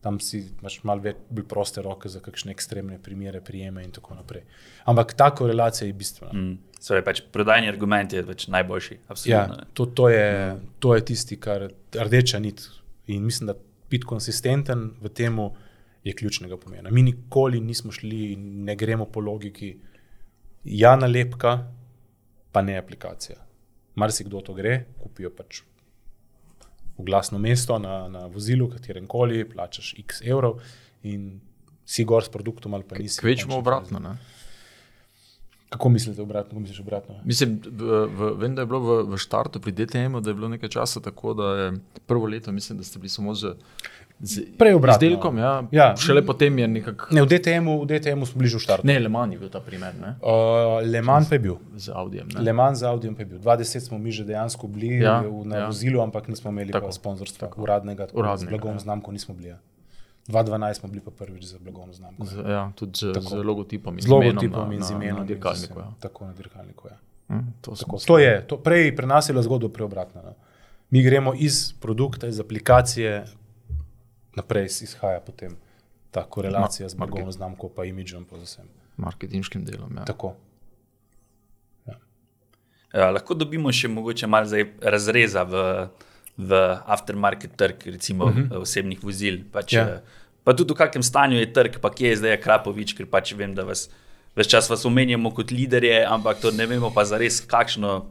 [0.00, 4.14] Tam si imaš malo več, bolj proste roke za kakšne ekstremne primere, prijeme in tako
[4.14, 4.44] naprej.
[4.86, 6.32] Ampak ta korelacija je bistvena.
[6.32, 6.58] Mm.
[6.78, 8.94] Torej, pač prodajni argument je pač najboljši.
[8.94, 9.64] Ja, Absolutno.
[9.74, 10.28] to, to, je,
[10.78, 12.62] to je tisti, kar rdeča nit.
[13.10, 13.56] In mislim, da
[13.90, 15.40] biti konsistenten v tem
[16.04, 16.90] je ključnega pomena.
[16.94, 19.72] Mi nikoli nismo šli in ne gremo po logiki,
[20.64, 21.58] ja, nalepka,
[22.52, 23.36] pa ne aplikacija.
[23.98, 25.62] Marsikdo to gre, kupijo pač
[26.98, 30.58] oglasno mesto na, na vozilu, katerem koli, plačaš x evrov
[31.02, 31.40] in
[31.86, 33.20] si gor s produktom ali pa nisi.
[33.20, 33.98] Kvečemo obratno.
[33.98, 34.16] Ne?
[35.68, 36.50] Kako mislite obratno?
[36.50, 37.14] Kako misliš obratno?
[37.24, 40.48] Mislim, v, v, vem, da je bilo v, v štartu pri DTM-u, da je bilo
[40.48, 41.72] nekaj časa tako, da je
[42.06, 43.54] prvo leto, mislim, da ste bili samo z,
[44.20, 44.42] z
[44.92, 45.94] izdelkom, ja, Ja.
[45.96, 47.06] šele potem je nekako.
[47.10, 48.84] Ne, v DTM-u, v DTM-u smo bližje v štartu.
[48.84, 50.16] Ne, Le Mans je bil ta primer, ne?
[50.18, 51.56] Uh, Le Mans pa je bil.
[51.76, 52.26] z Audijem.
[52.28, 52.40] ne.
[52.40, 53.38] Le Mans z Audijem pa je bil.
[53.38, 55.60] 20 smo mi že dejansko bili Ja, ja, na ja.
[55.60, 55.66] ja.
[55.66, 57.62] vozilu, ampak nismo imeli Tako, sponzorstva, tako.
[57.62, 58.74] uradnega, tako, Uradnega, z blagovno ja.
[58.76, 58.84] ja.
[58.84, 59.48] znamko nismo bili.
[59.48, 59.58] Ja.
[60.26, 62.24] 2012 smo bili pa prvič za blagovno znamko.
[62.24, 63.28] Z, ja, tudi z, Tako.
[63.28, 65.18] z logotipom in Z imenom logotipom na- in z na- imenom.
[65.18, 65.78] Na z dirkalniku.
[65.78, 65.88] Ja.
[66.00, 66.82] Tako na dirkalniku.
[66.84, 66.96] Ja.
[67.28, 70.22] Hm, to Tako, to je, to, prej pri nas je bila zgodba preobratna.
[70.22, 70.34] No.
[70.90, 73.24] Mi gremo iz produkta, iz aplikacije,
[74.38, 75.56] naprej izhaja potem
[76.10, 78.66] ta korelacija Ma- z blagovno znamko, pa imidžom, pa z vsem.
[78.98, 79.92] marketinškim delom.
[79.94, 80.04] Ja.
[80.04, 80.34] Tako.
[82.90, 84.48] Ja, lahko dobimo še mogoče malo
[84.82, 85.58] razreza v,
[86.38, 86.50] v
[86.86, 88.56] aftermarket trg, recimo uh -huh.
[88.58, 89.42] osebnih vozil.
[89.52, 89.82] Pač, Ja.
[89.82, 90.00] ja.
[90.44, 93.54] Pa tudi v kakšnem stanju je trg, pa kje je zdaj Krapovič, ker pač vem,
[93.54, 93.90] da vas
[94.34, 98.06] ves čas vas omenjamo kot liderje, ampak to ne vemo pa zares, kakšno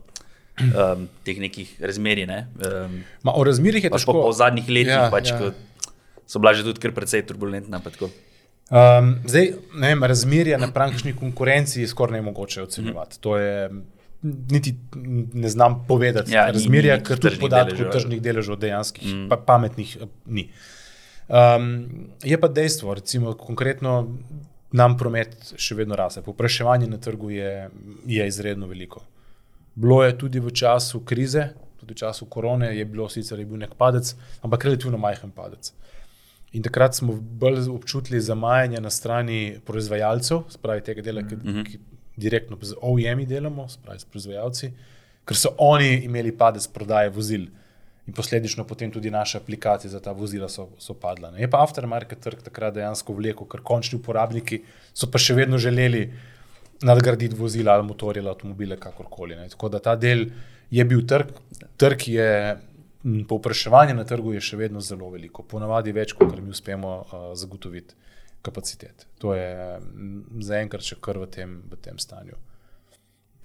[0.60, 2.26] um, teh nekih razmerij.
[2.26, 2.48] Ne?
[2.58, 4.13] Um, Ma, o razmerih je pa težko.
[4.13, 5.40] po, po zadnjih letih, ja, Ja, pač, ja.
[5.40, 5.52] ja.
[6.28, 7.82] So bila že tudi kar precej turbulentna.
[8.68, 13.20] Um, zdaj, ne vem, razmerje na praktični konkurenci je skoraj nemogoče ocenjevati.
[13.20, 13.70] To je,
[14.52, 14.76] niti
[15.34, 16.32] ne znam povedati.
[16.32, 17.92] Ja, Ja, ni- ni ker tudi podatkov deležev.
[17.92, 19.30] tržnih deležev dejanskih, mm.
[19.30, 20.50] pa, pametnih eh, ni.
[21.28, 21.88] Um,
[22.24, 24.18] je pa dejstvo, recimo konkretno
[24.72, 26.22] nam promet še vedno raste.
[26.22, 27.70] Povpraševanje na trgu je,
[28.06, 29.02] je izredno veliko.
[29.76, 33.58] Bilo je tudi v času krize, tudi v času korone, je bilo sicer je bil
[33.58, 35.72] nek padec, ampak relativno majhen padec.
[36.56, 41.80] In takrat smo bolj občutili zamajanje na strani proizvajalcev, spravi tega dela, ki, ki
[42.18, 44.72] direktno z OEM-i delamo, spravi s proizvajalci,
[45.28, 47.50] ker so oni imeli padec prodaje vozil.
[48.08, 51.32] In posledično potem tudi naše aplikacije za ta vozila so, so padle.
[51.32, 51.42] ne.
[51.42, 54.62] Je pa aftermarket trg takrat dejansko vlekel, ker končni uporabniki
[54.94, 56.06] so pa še vedno želeli
[56.88, 59.36] nadgraditi vozila ali motorje ali avtomobile, kakorkoli.
[59.36, 59.50] Ne.
[59.50, 60.30] Tako da ta del
[60.72, 61.36] je bil trg,
[61.78, 62.32] trg je.
[63.08, 67.32] M, Povpraševanje na trgu je še vedno zelo veliko, ponavadi več, kot mi uspemo uh,
[67.39, 67.96] zagotoviti
[68.46, 69.08] kapacitet.
[69.24, 69.48] To je
[69.80, 72.36] m, zaenkrat še kar v tem, v tem stanju.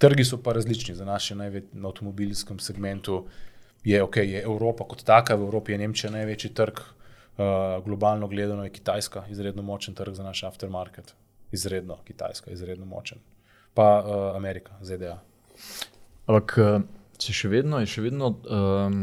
[0.03, 0.97] Trgi so pa različni.
[0.99, 3.23] Za nas je največji na avtomobilskem segmentu
[3.87, 8.67] je, okay, je Evropa kot taka, v Evropi je Nemčija največji trg, uh, globalno gledano
[8.67, 11.15] je Kitajska, izredno močen trg za naš aftermarket.
[11.53, 13.23] Izredno Kitajska, izredno močen.
[13.73, 15.21] Pa uh, Amerika, ZDA.
[16.27, 16.55] Ampak
[17.19, 18.99] se še vedno, je še vedno um,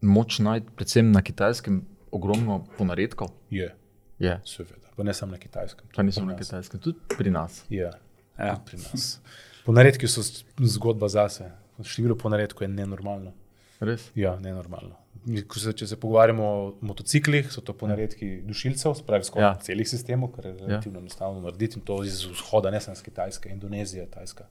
[0.00, 3.28] moč najti, predvsem na kitajskem, ogromno ponaredkov.
[3.50, 3.74] Je,
[4.18, 4.86] Je, seveda.
[4.96, 5.86] Pa ne samo na Kitajskem.
[5.94, 7.64] pa niso tudi na kitajskem, tudi pri nas.
[7.68, 7.90] Je,
[8.38, 8.54] Ja.
[8.54, 9.20] tudi pri nas.
[9.64, 10.22] Ponaredki so
[10.58, 11.50] zgodba zase.
[11.78, 13.32] Število ponaredkov je nenormalno.
[13.80, 14.10] Res?
[14.14, 14.96] Ja, nenormalno.
[15.44, 19.50] Ko Se, če se pogovarjamo o motociklih, so to ponaredki dušilcev, spravi skoraj Ja.
[19.50, 19.60] ja.
[19.60, 21.02] celih sistemov, kar je relativno ja.
[21.02, 24.46] enostavno narediti in to iz vzhoda, ne samo iz Kitajske, Indonezije, Tajska.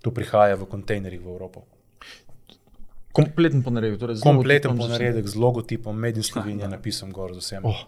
[0.00, 1.62] To prihaja v kontejnerjih v Evropo.
[3.16, 3.98] Kompleten ponaredek.
[4.00, 7.64] Torej z Kompleten ponaredek z logotipom Made in Slovenija, napisan gor z vsem.
[7.64, 7.86] Oh.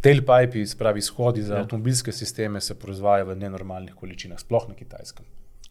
[0.00, 1.64] Tailpipe, spravi izhodi za ja.
[1.66, 5.26] avtomobilske sisteme, se proizvajajo v nenormalnih količinah, sploh na kitajskem.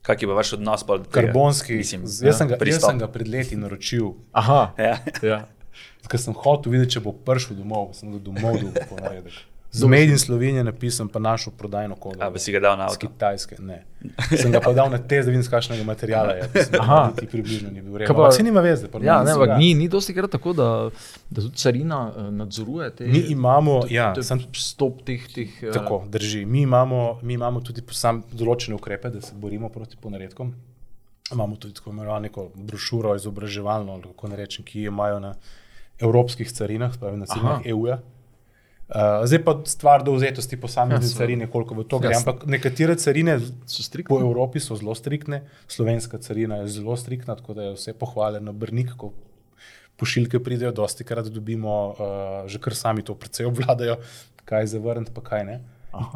[0.06, 0.84] Kak je pa vaš odnos?
[0.86, 1.26] pa do tega?
[1.26, 2.90] Karbonski, Mislim, jaz, ja, sem ga, jaz pristop.
[2.92, 5.00] sem ga pred leti naročil, Aha, Ja.
[5.26, 5.40] ja.
[6.06, 9.34] ker sem hotel videti, če bo prišel domov, sem ga domov dobil ponaredek.
[9.76, 12.18] Z Made in Slovenije napisem pa našo prodajno kodo.
[12.18, 13.08] A, bi si ga dal na Z avto?
[13.08, 13.84] Kitajske, ne.
[14.42, 16.44] Sem ga pa dal na test, da vidim, z kakšnega materiala je.
[16.72, 16.80] Aha.
[16.80, 17.00] Aha.
[17.10, 18.08] Niti približno ni bil Kaj rejen.
[18.10, 18.88] pa- Ampak se nima veze.
[18.88, 20.90] pardon, Ja, ne, ampak ni, ni dosti krat tako, da,
[21.30, 25.28] da tudi carina eh, nadzoruje te Mi imamo, ja, te sem, stop teh.
[25.30, 26.46] teh eh, tako drži.
[26.46, 30.54] Mi imamo, mi imamo tudi posam, določene ukrepe, da se borimo proti ponaredkom.
[31.32, 35.34] Imamo tudi tako imenovano neko brošuro izobraževalno, kako ne rečem, ki jo imajo na
[36.00, 37.62] evropskih carinah, spravi na carinah.
[37.66, 38.00] EU-ja.
[38.86, 42.14] Uh, zdaj pa stvar dovzetosti posamezne Ja, carine, koliko v to gre.
[42.14, 42.32] Jasno.
[42.32, 44.20] Ampak nekatere carine So po striktne.
[44.22, 48.54] Evropi so zelo striktne, slovenska carina je zelo striktna, tako da je vse pohvale na
[48.54, 49.10] brnik, ko
[49.98, 51.98] pošiljke pridejo, dosti krat dobimo, uh,
[52.46, 53.98] že kar sami to precej obvladajo,
[54.46, 55.58] kaj zavrniti, pa kaj ne.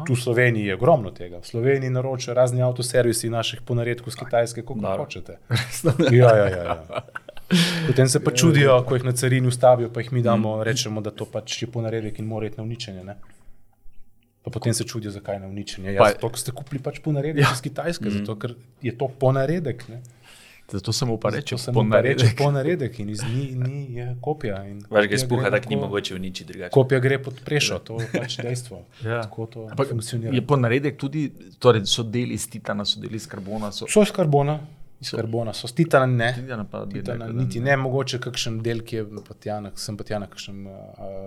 [0.06, 1.40] Tu v Sloveniji je ogromno tega.
[1.40, 5.40] V Sloveniji naročajo razni avtoservisi naših ponaredkov z Kitajske, kako hočete.
[6.12, 7.02] Ja, ja, ja, ja.
[7.86, 11.10] Potem se pa čudijo, ko jih na carini ustavijo, pa jih mi damo, rečemo, da
[11.10, 13.04] to pač je ponaredek in mora iti na uničenje.
[13.04, 13.16] Ne?
[14.42, 15.92] Pa potem se čudijo, zakaj je na uničenje.
[15.92, 17.50] Ja, to, ko ste kupili pač ponaredek ja.
[17.52, 18.20] iz Kitajske, mm.
[18.20, 19.88] zato ker je to ponaredek.
[19.88, 20.02] Ne?
[20.70, 21.56] Zato samo pa reče,
[21.90, 24.64] pa reče ponaredek in iz ni, ni je kopija.
[24.88, 26.70] kopija ga spuha, gre tako ni mogoče uničiti drugače.
[26.70, 28.84] Kopija gre pod prešo, to je pač dejstvo.
[29.04, 29.22] Ja.
[29.22, 30.34] Tako to Ampak funkcionira.
[30.34, 33.72] je ponaredek tudi, torej so deli iz titana, so deli iz karbona.
[33.72, 34.60] So, So iz karbona,
[35.00, 36.32] iz So- karbona, so titana ne.
[36.36, 39.96] titana pa Titana, da niti ne, mogoče kakšen del, ki je pa tja na, sem
[39.96, 40.74] pa tja na kakšnem uh,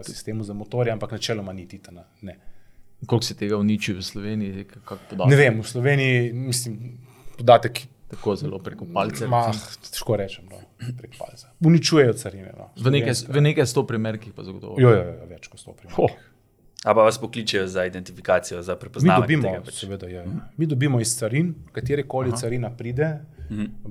[0.05, 2.05] sistemu za motorje, ampak načeloma ni titana.
[2.21, 2.37] Ne.
[3.07, 4.65] Koliko se tega uniči v Sloveniji,
[5.27, 6.77] ne vem, v Sloveniji, mislim,
[7.37, 9.27] podatek Tako zelo preko palca.
[9.27, 9.47] Ma,
[9.89, 10.59] težko rečem, no,
[10.99, 11.49] prek palca.
[11.65, 12.51] Uničujejo carine.
[12.57, 12.69] No.
[12.77, 14.77] V nekaj, v nekaj sto primerkih pa zagotovo.
[14.81, 16.05] Jo, jo, jo, več kot sto primerov.
[16.05, 16.13] Oh,
[16.83, 19.61] A pa vas pokličejo za identifikacijo, za Mi prepoznavanje dobimo, tega.
[19.61, 19.73] Pač.
[19.75, 20.25] seveda, je.
[20.57, 23.19] Mi dobimo iz carin, katere koli carina pride,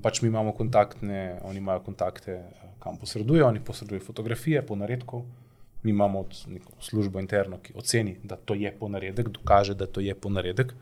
[0.03, 2.43] pač mi imamo kontaktne, oni imajo kontakte,
[2.79, 5.25] kam posredujejo, oni posredujejo fotografije, ponaredkov.
[5.83, 10.01] Mi imamo od- neko službo interno, ki oceni, da to je ponaredek, dokaže, da to
[10.01, 10.75] je ponaredek.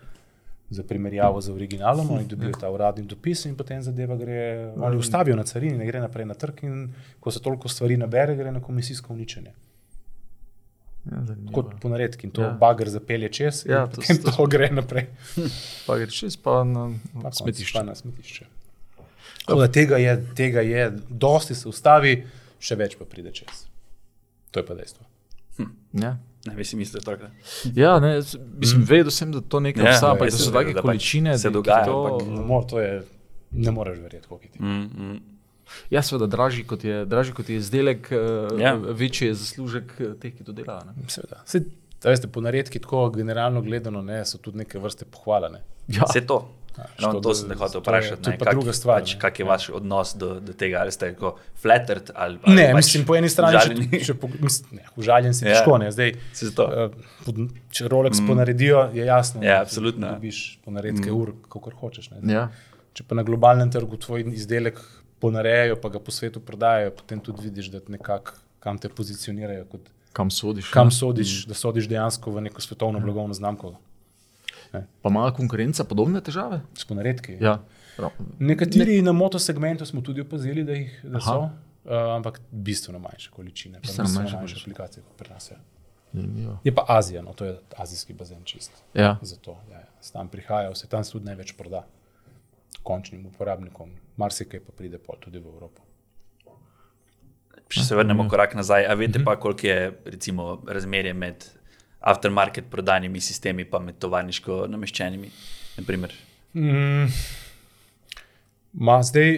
[0.70, 4.40] Za primerjavo z originalom, oni dobijo ta uradni dopis in potem zadeva gre,
[4.76, 6.62] oni ustavijo na carini, ne gre naprej na trg.
[6.62, 6.88] In
[7.20, 9.52] ko se toliko stvari nabere, gre na komisijsko uničenje.
[11.02, 11.52] Ja, zanimivo.
[11.52, 12.50] Kot ponaredki in to Ja.
[12.52, 15.06] bager zapelje čez, Ja, ja, to potem to, to gre naprej.
[15.86, 17.74] Pa greš čez, pa na Na koncu smetišče.
[17.74, 18.46] pa Na smetišče.
[19.40, 22.26] Tako da tega je, tega je, dosti se ustavi,
[22.60, 23.64] še več pa pride čez.
[24.50, 25.06] To je pa dejstvo.
[25.94, 26.18] Ja.
[26.40, 27.26] Ne, bi si mislil tako.
[27.74, 28.14] Ja, ne,
[28.54, 31.34] mislim, vedel sem, da to nekaj Ja, ja, ampak da so take da pač količine.
[31.36, 33.02] se da- dogaja, to- ampak Ne, more, to je,
[33.52, 34.58] ne moreš verjeti, koliko je ti.
[34.58, 35.20] Mm, mm.
[35.90, 38.58] Ja, seveda, dražji kot je, dražji kot je izdelek, Ja.
[38.60, 38.74] ja.
[38.74, 40.84] večji je zaslužek eh, teh, ki to delajo.
[40.86, 41.08] ne.
[41.08, 41.42] Seveda.
[41.44, 41.66] Sej,
[42.00, 45.60] a veste, po naredki, tako generalno gledano, ne, so tudi neke vrste pohvalane.
[45.88, 46.02] Ja.
[46.04, 46.48] Vse to.
[46.98, 48.22] No, to da- sem te to hotel je- vprašati.
[48.22, 50.92] to je pa kak- druga stvar, Pač, kak je vaš odnos do, do tega, ali
[50.92, 52.50] ste tako flattered ali pa.
[52.50, 53.90] Ne, pač mislim, po eni strani, užaljeni?
[53.90, 55.50] če, če po, mislim, ne, užaljen si Ja.
[55.52, 56.14] težko, ne, zdaj.
[56.32, 56.88] Se eh,
[57.26, 58.26] pod- Če Rolex mm.
[58.26, 60.08] ponaredijo, je jasno, Ja, da absolutno.
[60.08, 61.16] dobiš ponaredke mm.
[61.16, 62.10] ur, kako hočeš.
[62.12, 62.32] Ne.
[62.32, 62.48] Ja.
[62.94, 64.78] Če pa na globalnem trgu tvoj izdelek
[65.20, 69.80] ponarejajo, pa ga po svetu prodajajo, potem tudi vidiš, da nekako kam te pozicionirajo, kot,
[70.12, 70.70] Kam sodiš?
[70.70, 70.90] kam ne?
[70.90, 73.76] sodiš, da sodiš dejansko v neko svetovno blagovno znamko
[75.02, 76.60] Pa ima konkurenca podobne težave?
[76.78, 77.38] s ponaredki.
[77.40, 77.58] Ja.
[77.96, 78.10] prav.
[78.38, 79.02] Nekateri ne.
[79.02, 81.50] na motosegmentu smo tudi opazili, da, jih, da so, uh,
[82.16, 85.50] ampak bistveno manjše količine, Bistveno manjše manjše aplikacije kot pri nas.
[85.50, 85.56] Ja.
[86.12, 86.58] Zanimivo.
[86.64, 88.72] Je pa Azija, no, to je azijski bazen čist.
[88.94, 89.18] Ja.
[89.22, 89.86] Zato ja, ja.
[90.12, 91.86] tam prihajajo, se tam tudi največ proda
[92.82, 95.86] končnim uporabnikom, marsikaj pa pride pol tudi v Evropo.
[97.70, 101.44] Če se vrnemo korak nazaj, a veste pa, koliko je recimo, razmerje med
[102.00, 105.30] aftermarket prodajnimi sistemi in med tovarniško nameščenimi?
[105.78, 106.14] Naprimer.
[108.72, 109.30] Ma, zdaj,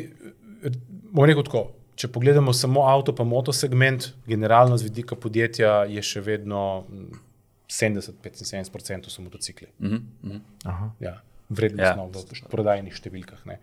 [1.13, 1.65] bom rekel tako.
[2.03, 7.21] Če pogledamo samo avto, pa moto segment, generalno z vidika podjetja je še vedno mm,
[7.69, 9.69] 70-75% so motocikli.
[9.81, 10.41] Mhm, mhm.
[10.73, 10.89] Aha.
[11.05, 11.19] Ja,
[11.53, 12.25] vrednostno Ja.
[12.25, 13.45] v prodajnih številkah.
[13.47, 13.59] ne.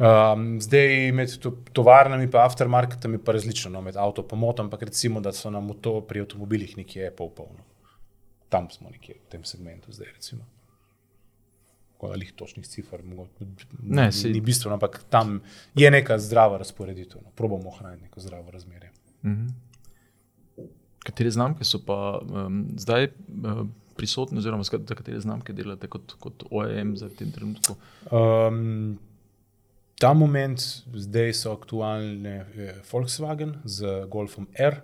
[0.00, 4.82] Um, zdaj med to, tovarnami in aftermarketami pa različno, no, med avto in moto, ampak
[4.88, 7.66] recimo, da so nam to pri avtomobilih nekje pol polno.
[8.48, 10.08] Tam smo nekje v tem segmentu zdaj.
[10.14, 10.46] Recimo.
[12.02, 15.42] Ali točnih cifr, mogoče Ne, ni, saj- ni bistveno, ampak tam
[15.74, 17.20] je neka zdrava razporeditev.
[17.20, 17.30] No.
[17.36, 18.90] Probamo ohraniti neko zdravo razmerje.
[21.04, 26.44] Katere znamke so pa um, zdaj uh, prisotne, oziroma za katere znamke delate kot, kot
[26.50, 27.76] OEM za v tem trenutku?
[28.08, 28.96] Um,
[30.00, 30.60] ta moment,
[30.94, 34.80] zdaj so aktualne eh, Volkswagen z Golfom R,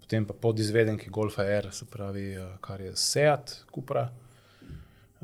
[0.00, 4.08] potem pa podizvedenki Golfa R, se pravi, eh, kar je Seat, Cupra.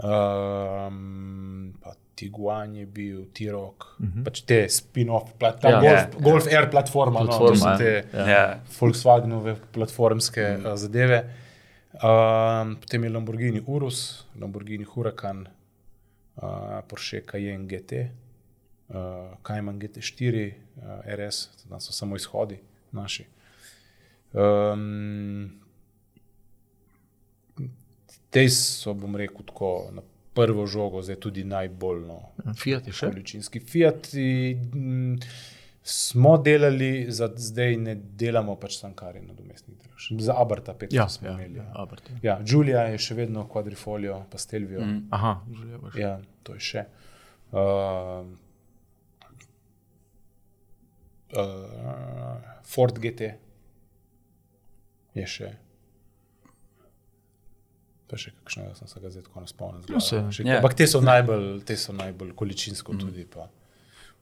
[0.00, 4.24] Um, pa Tiguan je bil, T-Rock, uh -huh.
[4.24, 5.68] pač te spin-off, ta Ja.
[5.68, 7.76] ja, Golf, Ja, ja, Golf R platforma, Platforma, no, to so ja.
[7.76, 8.28] te Ja.
[8.28, 8.60] Ja.
[8.80, 10.76] Volkswagenove platformske mm.
[10.76, 11.24] zadeve.
[11.92, 15.48] Um, potem je Lamborghini Urus, Lamborghini Huracan,
[16.42, 17.92] uh, Porsche Cayenne GT,
[18.90, 18.96] uh,
[19.42, 22.58] Cayman GT4, uh, RS, tam so samo izhodi
[22.92, 23.26] naši.
[24.32, 25.50] Um,
[28.30, 30.02] Te so, bom rekel, tako na
[30.34, 32.20] prvo žogo, zdaj tudi najbolj no,
[32.54, 33.08] Fiat je še?
[33.10, 33.60] količinski.
[33.60, 35.16] Fiat mm,
[35.82, 40.06] smo delali, zdaj ne delamo pač sankari nadomestnih delaš.
[40.20, 41.58] Za Abarta 5 Ja, smo ja, imeli.
[41.58, 41.72] ja, Ja.
[41.74, 42.18] Abert, ja.
[42.22, 44.80] Ja, Giulia je še vedno kvadrifolio, pa Stelvio.
[44.80, 45.00] Mm.
[45.10, 45.98] Aha, želja boš.
[45.98, 46.12] Ja,
[46.42, 46.86] to je še.
[47.50, 48.30] Uh,
[51.32, 53.20] uh, Ford GT
[55.14, 55.50] je še.
[58.06, 60.00] Pa še kakšnega sem se ga zdaj tako spomnil.
[60.00, 60.56] se- Še- Ja.
[60.56, 62.98] Ampak te so najbolj, te so najbolj količinsko mm.
[62.98, 63.46] tudi pa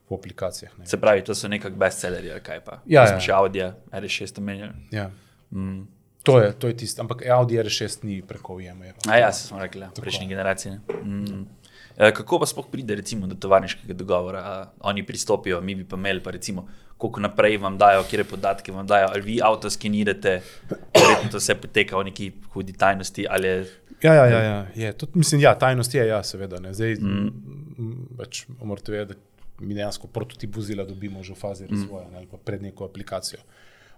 [0.09, 0.77] v aplikacijah.
[0.77, 0.85] Ne.
[0.85, 2.81] Se pravi, to so nekako bestsellerji, ali kaj pa.
[2.85, 3.19] Ja, ja.
[3.19, 4.73] še Audi, RS6 omenjali.
[4.91, 5.09] Ja.
[5.51, 5.87] Mm.
[6.23, 8.93] To je, to je tisto, ampak Audi R6 ni preko UMR.
[9.07, 10.71] A ja, se smo rekli, ja, prejšnji generaciji.
[10.71, 10.79] ne.
[11.03, 11.25] Mm.
[11.25, 11.58] Eh,
[11.99, 14.71] Kako pa sploh pride recimo, do tovarniškega dogovora?
[14.87, 18.87] Oni pristopijo, mi bi pa imeli, pa recimo, koliko naprej vam dajo, kje podatke vam
[18.87, 20.39] dajo, ali vi avto skenirate,
[20.71, 23.27] verjetno to vse poteka v neki hudi tajnosti.
[23.43, 23.53] Je,
[24.01, 24.93] Ja, ja, ja, ja, je.
[24.93, 26.59] Tudi, mislim, ja, tajnost je, ja, seveda.
[26.59, 26.73] Ne.
[26.73, 28.15] Zdaj, mm.
[28.17, 29.19] pač, morate vedeti,
[29.59, 32.11] da mi dejansko prototip vozila dobimo že v fazi razvoja mm.
[32.11, 33.41] ne, ali pa pred neko aplikacijo.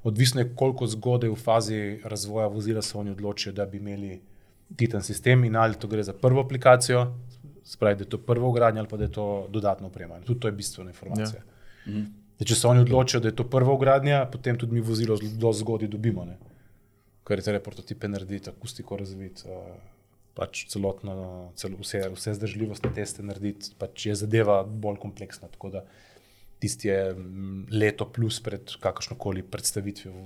[0.04, 4.22] Odvisno je, koliko zgodaj v fazi razvoja vozila se oni odločijo, da bi imeli
[4.78, 7.06] titan sistem in ali to gre za prvo aplikacijo,
[7.64, 10.26] spravi, da je to prvo ugradnje ali pa da je to dodatno opremanje.
[10.26, 11.42] Tudi to je bistvena informacija.
[11.86, 11.94] Ja.
[11.94, 12.08] Mm.
[12.46, 15.92] Če se oni odločijo, da je to prva ugradnja, potem tudi mi vozilo zelo zgodaj
[15.94, 16.26] dobimo.
[16.26, 16.38] Ne?
[17.28, 19.76] Ker je treba prototipe narediti, akustiko razviti, uh,
[20.34, 25.52] pač celotno, cel, vse, vse zdržljivostne teste narediti, pač je zadeva bolj kompleksna.
[25.54, 25.84] Tako da
[26.62, 30.26] tisti je mm, leto plus pred kakršno koli predstavitvijo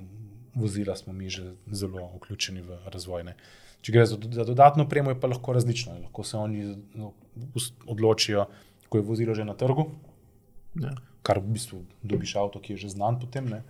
[0.56, 3.28] vozila, smo mi že zelo vključeni v razvoj.
[3.28, 3.36] Ne.
[3.82, 5.98] Če gre za, za dodatno opremo, je pa lahko različno.
[6.00, 6.64] Lahko se oni
[6.96, 7.12] no,
[7.86, 8.46] odločijo,
[8.90, 9.92] ko je vozilo že na trgu,
[10.76, 10.92] Ja.
[11.24, 13.64] kar v bistvu dobiš avto, ki je že znan potem, ne?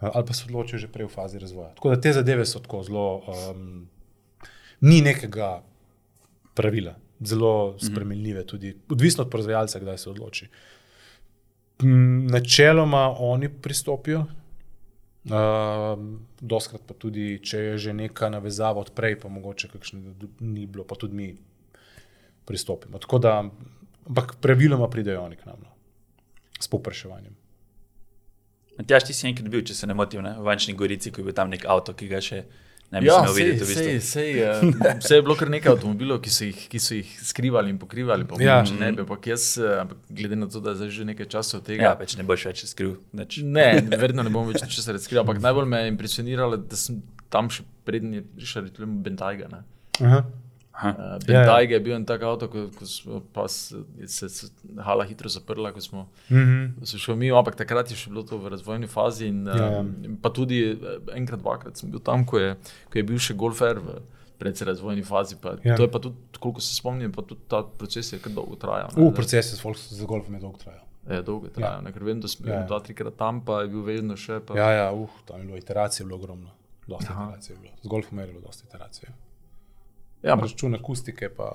[0.00, 1.72] Eh, ali pa se odločijo že prej v fazi razvoja.
[1.74, 3.88] Tako da te zadeve so tako zelo, um,
[4.80, 5.62] ni nekega
[6.54, 10.48] pravila, zelo spremenljive, tudi odvisno od proizvajalca, kdaj se odloči.
[12.30, 14.26] Načeloma oni pristopijo,
[15.24, 15.96] Uh,
[16.40, 20.12] doskrat pa tudi, če je že neka navezava odprej, pa mogoče kakšne
[20.44, 21.28] ni bilo, pa tudi mi
[22.44, 22.98] pristopimo.
[22.98, 23.38] Tako da,
[24.06, 25.70] ampak praviloma pridejo oni k nam no,
[26.58, 27.32] s popraševanjem.
[28.78, 30.34] Matjaš, ti si enkrat bil, če se ne motim, ne?
[30.34, 32.40] v Vančni Gorici, ko je bil tam nek avto, ki ga še
[32.90, 33.62] ne bi Ja, smel videti.
[33.62, 33.74] Bistvu.
[33.76, 37.12] sej, sej, uh, sej je bilo kar nekaj avtomobilov, ki so jih, ki so jih
[37.22, 38.58] skrivali in pokrivali, pa Ja.
[38.60, 38.74] ja.
[38.74, 41.58] ne bi, ampak jaz, eh, ampak glede na to, da je zdaj že nekaj časa
[41.58, 41.92] od Ja, tega.
[42.02, 42.96] več ne boš več skril.
[43.12, 43.38] Nič.
[43.46, 43.68] Ne,
[44.02, 46.98] verjetno ne bom več česa razkril, ampak najbolj me je impresioniralo, da sem
[47.30, 49.62] tam še prednji prišel, tudi Bentajga.
[50.74, 50.80] Ne.
[50.80, 50.90] Aha.
[51.16, 51.58] Uh, Ja, ja.
[51.60, 54.46] Je bil en tak avto, ko, ko smo pa s- je se, se
[54.76, 56.82] hala hitro zaprla, ko smo Mhm.
[56.82, 59.26] se šel mimo, ampak takrat je še bilo to v razvojni fazi.
[59.26, 59.80] In, Ja, ja.
[59.80, 60.76] um, pa tudi eh,
[61.12, 62.56] enkrat, dvakrat sem bil tam, ko je,
[62.86, 64.02] ko je bil še golfer v
[64.36, 65.36] predvsej razvojni fazi.
[65.36, 65.56] Pa, Ja.
[65.64, 65.76] ja.
[65.76, 68.90] To je pa tudi, koliko se spomnim, pa tudi ta proces je kar dolgo trajal.
[68.90, 70.82] ne, V da- procesu s Volkswagen za golfom je dolgo trajal.
[71.06, 71.92] Je dolgo trajal, ja.
[71.92, 72.60] ker vem, da sem bil Ja, ja.
[72.60, 72.66] ja.
[72.66, 74.40] dva, trikrat tam, pa je bil vedno še.
[74.40, 76.50] Pa, Ja, ja, uh, tam je bilo iteracije, bilo ogromno.
[76.84, 77.30] Dosti Aha.
[77.30, 77.72] iteracij je bilo.
[77.78, 79.08] Z golfom je bilo dosti iteracij.
[80.24, 81.52] Ja, ampak Račun akustike, pa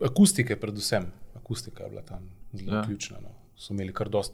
[0.00, 1.06] akustike, predvsem.
[1.36, 2.76] Akustika je bila tam zelo ja.
[2.76, 2.84] Ja.
[2.84, 3.16] ključna.
[3.22, 3.28] No.
[3.56, 4.32] So imeli kar dost,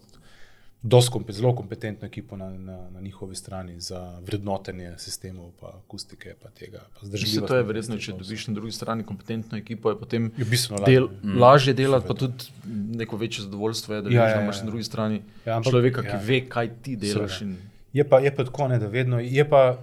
[0.82, 6.34] dost kompe, zelo kompetentno ekipo na, na, na njihovi strani za vrednotenje sistemov, pa akustike,
[6.42, 6.80] pa tega.
[6.94, 10.44] Pa Mislim, to je verjetno, če dobiš na drugi strani kompetentno ekipo, je potem Je
[10.44, 11.18] bistveno del, lažje.
[11.24, 11.38] mm.
[11.38, 12.44] lažje delati, pa tudi
[12.94, 14.62] neko večje zadovoljstvo je, da Ja, ja, ja, ja, imaš ja.
[14.62, 16.14] na drugi strani Ja, ja, ampak- človeka, ki ja.
[16.14, 16.20] ja.
[16.22, 17.40] ve, kaj ti delaš.
[17.42, 17.56] In,
[17.92, 19.78] Je pa, je pa tako, ne, da vedno je pa.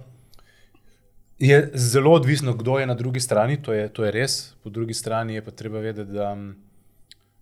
[1.38, 4.54] Je zelo odvisno, kdo je na drugi strani, to je, to je res.
[4.62, 6.56] Po drugi strani je pa treba vedeti, da m,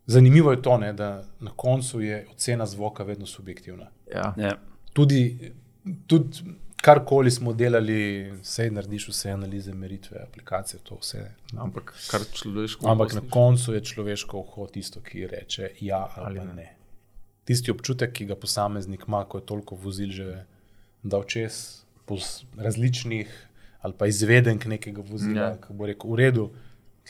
[0.07, 3.91] zanimivo je to, ne, da na koncu je ocena zvoka vedno subjektivna.
[4.15, 4.35] ja.
[4.39, 4.59] Ja.
[4.93, 5.53] Tudi,
[6.07, 6.39] tudi
[6.83, 11.23] karkoli smo delali, vse narediš, vse analize, meritve, aplikacije, to vse.
[11.57, 12.89] Ampak kar človeško.
[12.91, 16.55] Ampak na koncu je človeško uho tisto, ki reče ja ali, ali ne.
[16.55, 16.69] ne.
[17.45, 20.45] Tisti občutek, ki ga posameznik ima, ko je toliko vozil že
[21.03, 22.19] dal čez, po
[22.59, 23.31] različnih
[23.83, 25.49] ali pa izvedenk nekega vozila, Ja.
[25.49, 25.57] ja.
[25.57, 26.51] ki bo rekel: v redu,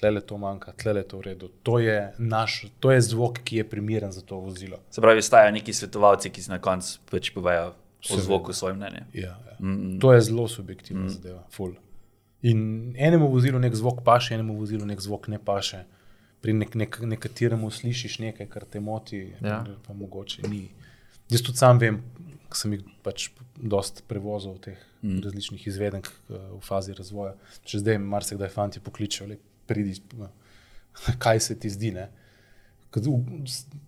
[0.01, 1.51] tle to manjka, tle to v redu.
[1.63, 4.79] To je, naš, to je zvok, ki je primeren za to vozilo.
[4.91, 7.73] Se pravi, stajajo neki svetovalci, ki na koncu pač povejo
[8.11, 9.05] o zvoku svoje mnenje.
[9.13, 9.57] Ja, ja.
[9.61, 9.99] Mm.
[10.01, 11.09] To je zelo subjektivna mm.
[11.09, 11.43] zadeva.
[11.53, 11.75] Ful.
[12.43, 15.85] In enemu vozilu nek zvok paše, enemu vozilu nek zvok ne paše.
[16.43, 19.65] Pri nek, nek, nekateremu slišiš nekaj, kar te moti, Ja.
[19.87, 20.69] pa mogoče ni.
[21.31, 22.01] Jaz tudi sam vem,
[22.53, 25.21] ker sem jih pač dost prevozil teh mm.
[25.25, 27.33] različnih izvedenk eh, v fazi razvoja.
[27.65, 30.29] Še zdaj marsikdaj fanti pokličejo, le pridi, no,
[31.19, 31.95] kaj se ti zdi.
[31.97, 32.11] Ne?
[32.93, 33.41] Kad v-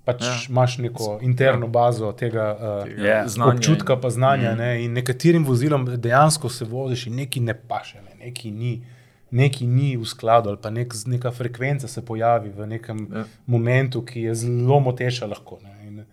[0.05, 0.33] Pač ja.
[0.49, 3.29] Imaš neko interno bazo tega, uh, Tega Ja.
[3.29, 4.55] znanja občutka, in- pa znanja.
[4.55, 4.81] Mm.
[4.81, 8.75] In nekaterim vozilom dejansko se voziš in neki ne paše, ne, neki ni.
[9.31, 13.19] Neki ni v skladu, ali pa nek, neka frekvenca se pojavi v nekem ja.
[13.19, 13.25] Ja.
[13.47, 15.27] momentu, ki je zelo moteča.
[15.27, 16.05] Lahko, ne, in,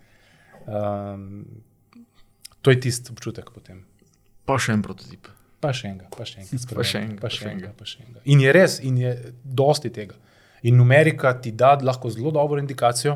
[0.68, 1.46] um,
[2.62, 3.84] to je tisti občutek potem.
[4.46, 5.30] Pa še en prototip.
[5.62, 8.24] Pa še enega, pa še enega, Pa še enega, pa še enega, pa še enega.
[8.34, 9.12] In je res, in je
[9.44, 10.18] dosti tega.
[10.66, 13.16] In numerika ti da lahko zelo dobro indikacijo,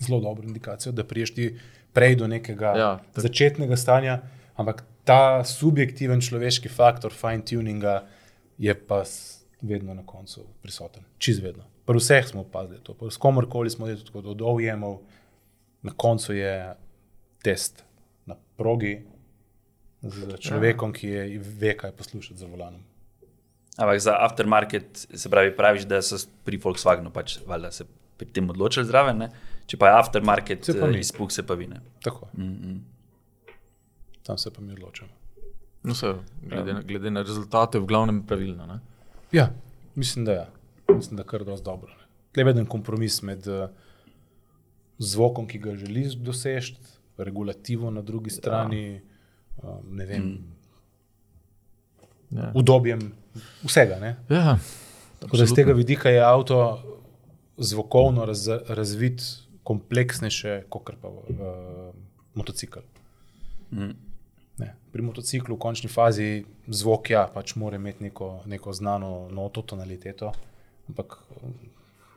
[0.00, 1.48] zelo dobro indikacijo, da priješ ti
[1.96, 3.24] prej do nekega ja, tako.
[3.24, 4.18] začetnega stanja,
[4.60, 8.02] ampak ta subjektiven človeški faktor fine-tuninga
[8.60, 9.02] je pa
[9.64, 11.04] vedno na koncu prisoten.
[11.18, 11.64] Čez vedno.
[11.88, 14.98] Pri vseh smo opazili to, s komorkoli smo delali, tako od OEM-ov,
[15.88, 16.52] na koncu je
[17.42, 17.87] test
[18.58, 18.98] progi,
[20.02, 21.22] z človekom, ki je,
[21.58, 22.82] ve, kaj poslušati za volanom.
[23.78, 27.86] Ampak za aftermarket se pravi, praviš, da so pri Volkswagenu pač valjda se
[28.18, 29.28] pri tem odločili zraven, ne?
[29.66, 30.98] če pa je aftermarket, Se pa ni.
[30.98, 31.80] eh, izpuh se pa vine.
[32.02, 32.78] Tako, Mm -hmm.
[34.22, 35.10] tam se pa mi odločamo.
[35.82, 38.66] No, se, glede, na, glede na rezultate, v glavnem pravilno.
[38.66, 38.80] Ne?
[39.32, 39.52] Ja,
[39.94, 40.46] mislim, da je.
[40.88, 41.92] Mislim, da je kar dosti dobro.
[41.92, 42.04] ne.
[42.32, 43.68] Tle je en kompromis med uh,
[44.98, 46.76] zvokom, ki ga želiš doseči,
[47.18, 49.00] regulativo na drugi strani, ja.
[49.62, 50.54] um, ne vem, mm.
[52.30, 52.52] Ja.
[52.54, 53.12] udobjem
[53.64, 53.98] vsega.
[54.00, 54.16] Ne?
[54.28, 54.58] Ja,
[55.18, 56.82] Tako da z tega vidika je avto
[57.56, 59.22] zvokovno raz, razvit
[59.62, 61.24] kompleksnejše, kot pa uh,
[62.34, 62.78] motocikl.
[63.70, 63.96] Mm.
[64.58, 64.74] Ne.
[64.92, 70.32] Pri motociklu v končni fazi zvok ja, pač mora imeti neko, neko znano noto, tonaliteto,
[70.88, 71.54] ampak um,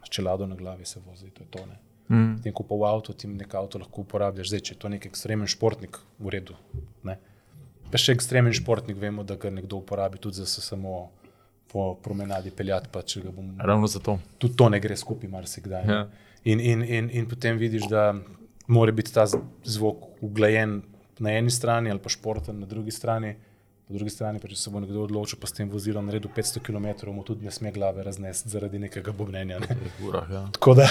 [0.05, 1.65] s čelado na glavi se vozi, to je to.
[2.11, 2.41] Mm.
[2.43, 5.05] Tem, ko pa v avtu ti nek avto lahko uporabljaš, zdaj če je to nek
[5.07, 6.57] ekstremen športnik, v redu.
[7.07, 7.15] Ne.
[7.91, 11.09] Pa še ekstremen športnik, vemo, da ga nekdo uporabi tudi za se samo
[11.71, 12.99] po promenadi peljati, pa
[13.31, 14.19] bom Ravno zato.
[14.37, 15.87] tudi to ne gre skupaj, marsikdaj.
[15.87, 16.07] Ja.
[16.43, 18.13] In, in, in, in potem vidiš, da
[18.67, 19.25] mora biti ta
[19.63, 20.81] zvok uglajen
[21.19, 23.35] na eni strani ali pa športen na drugi strani.
[23.87, 26.61] Po drugi strani, pa če se bo nekdo odločil, pa s tem vozilom naredil 500
[26.63, 29.59] km, mu tudi ne sme glave raznesti zaradi nekega bobnenja.
[29.59, 29.75] Ne?
[30.07, 30.43] Urah, ja.
[30.55, 30.87] Tako da,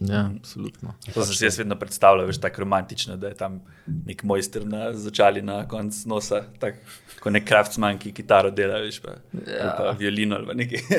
[0.00, 0.94] ja, absolutno.
[1.14, 3.60] To sem si jaz vedno predstavljal, veš, tako romantično, da je tam
[4.06, 6.78] nek mojster na začali na koncu nosa, tako
[7.20, 9.16] kot nek craftsman, ki kitaro dela, veš, pa,
[9.46, 9.72] ja.
[9.78, 10.84] pa violino ali pa nekaj.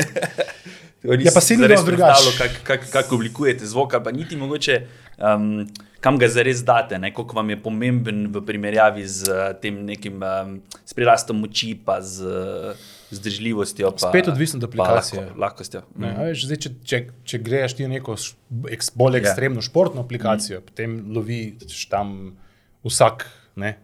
[1.08, 2.32] Ja, pa saj ni dosti drugače.
[2.38, 4.80] Kako kak, kak oblikujete zvok, ali pa niti mogoče,
[5.22, 5.68] um,
[6.02, 7.14] kam ga zares date, ne?
[7.14, 10.58] koliko vam je pomemben v primerjavi z uh, tem nekim um,
[10.96, 13.92] prirastom moči, pa z uh, zdržljivostjo.
[13.92, 15.22] Pa, Spet odvisno od pa aplikacije.
[15.22, 15.82] Lahko, lahkostjo.
[15.96, 18.16] ne, a veš, zdaj, če, če, če greš ti v neko
[18.72, 20.70] eks, bolj ekstremno športno aplikacijo, mm.
[20.70, 22.16] potem loviš tam
[22.84, 23.78] vsak ne,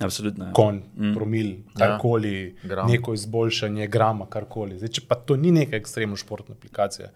[0.00, 0.48] Absolutno.
[0.48, 0.52] ja.
[0.56, 1.14] konj, mm.
[1.14, 2.90] promil, karkoli, ja, gram.
[2.90, 4.78] neko izboljšanje, grama, karkoli.
[4.80, 7.12] Zdaj, če pa to ni neka ekstremno športna aplikacija.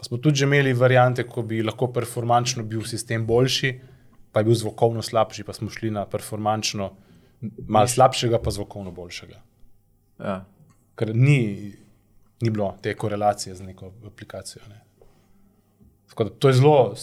[0.00, 3.74] Pa smo tudi že imeli variante, ko bi lahko performančno bil sistem boljši,
[4.32, 6.90] pa je bil zvokovno slabši, pa smo šli na performančno,
[7.68, 9.42] malo slabšega, pa zvokovno boljšega.
[10.20, 10.40] Ja.
[11.00, 11.72] Ker ni,
[12.44, 14.62] ni bilo te korelacije z neko aplikacijo.
[14.68, 14.80] Ne.
[16.08, 16.94] Tako da to je zelo,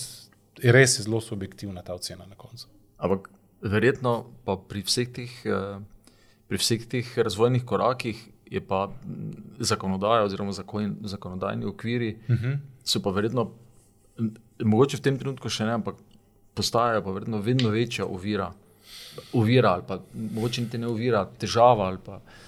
[0.64, 2.68] res je zelo subjektivna ta ocena na koncu.
[2.98, 3.30] Ampak
[3.62, 5.80] verjetno pa pri vseh teh, eh,
[6.48, 8.88] pri vseh teh razvojnih korakih je pa
[9.60, 12.58] zakonodaja oziroma zakon, zakonodajni okviri uh -huh.
[12.84, 13.52] so pa verjetno,
[14.64, 15.96] mogoče v tem trenutku še ne, ampak
[16.54, 18.54] postajajo pa verjetno vedno večja ovira.
[19.34, 22.47] Ovira ali pa mogoče niti ne ovira, težava ali pa eh,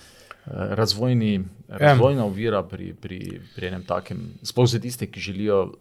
[0.52, 3.20] razvojni, razvojna ovira pri, pri,
[3.56, 4.18] pri enem takem.
[4.44, 5.74] Sploh za tiste, ki želijo,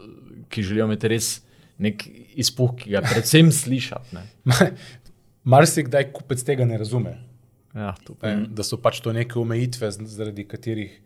[0.48, 1.28] ki želijo imeti res
[1.78, 2.04] nek
[2.34, 4.16] izpuh, ki ga predvsem slišati.
[4.16, 4.70] ne.
[5.44, 7.16] Marsikdaj kupec tega ne razume.
[7.74, 11.00] Ja, Ne, da so pač to neke omejitve, zaradi katerih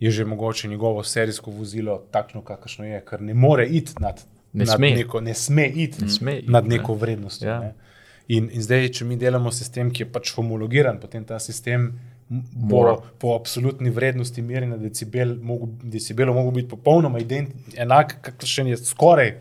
[0.00, 4.22] je že mogoče njegovo serijsko vozilo takšno, kakršno je, ker ne more iti nad,
[4.52, 4.90] Ne nad sme.
[4.90, 6.76] neko, ne sme iti sme iti, nad ne.
[6.76, 7.48] neko vrednostjo.
[7.48, 7.60] Ja.
[7.60, 7.74] Ne.
[8.28, 11.92] In, in zdaj, če mi delamo sistem, ki je pač homologiran, potem ta sistem
[12.30, 12.92] Mora.
[12.92, 15.34] bo po absolutni vrednosti merjena decibel,
[15.82, 17.18] decibelov mogel biti popolnoma
[17.76, 19.32] enak, kakršen je skoraj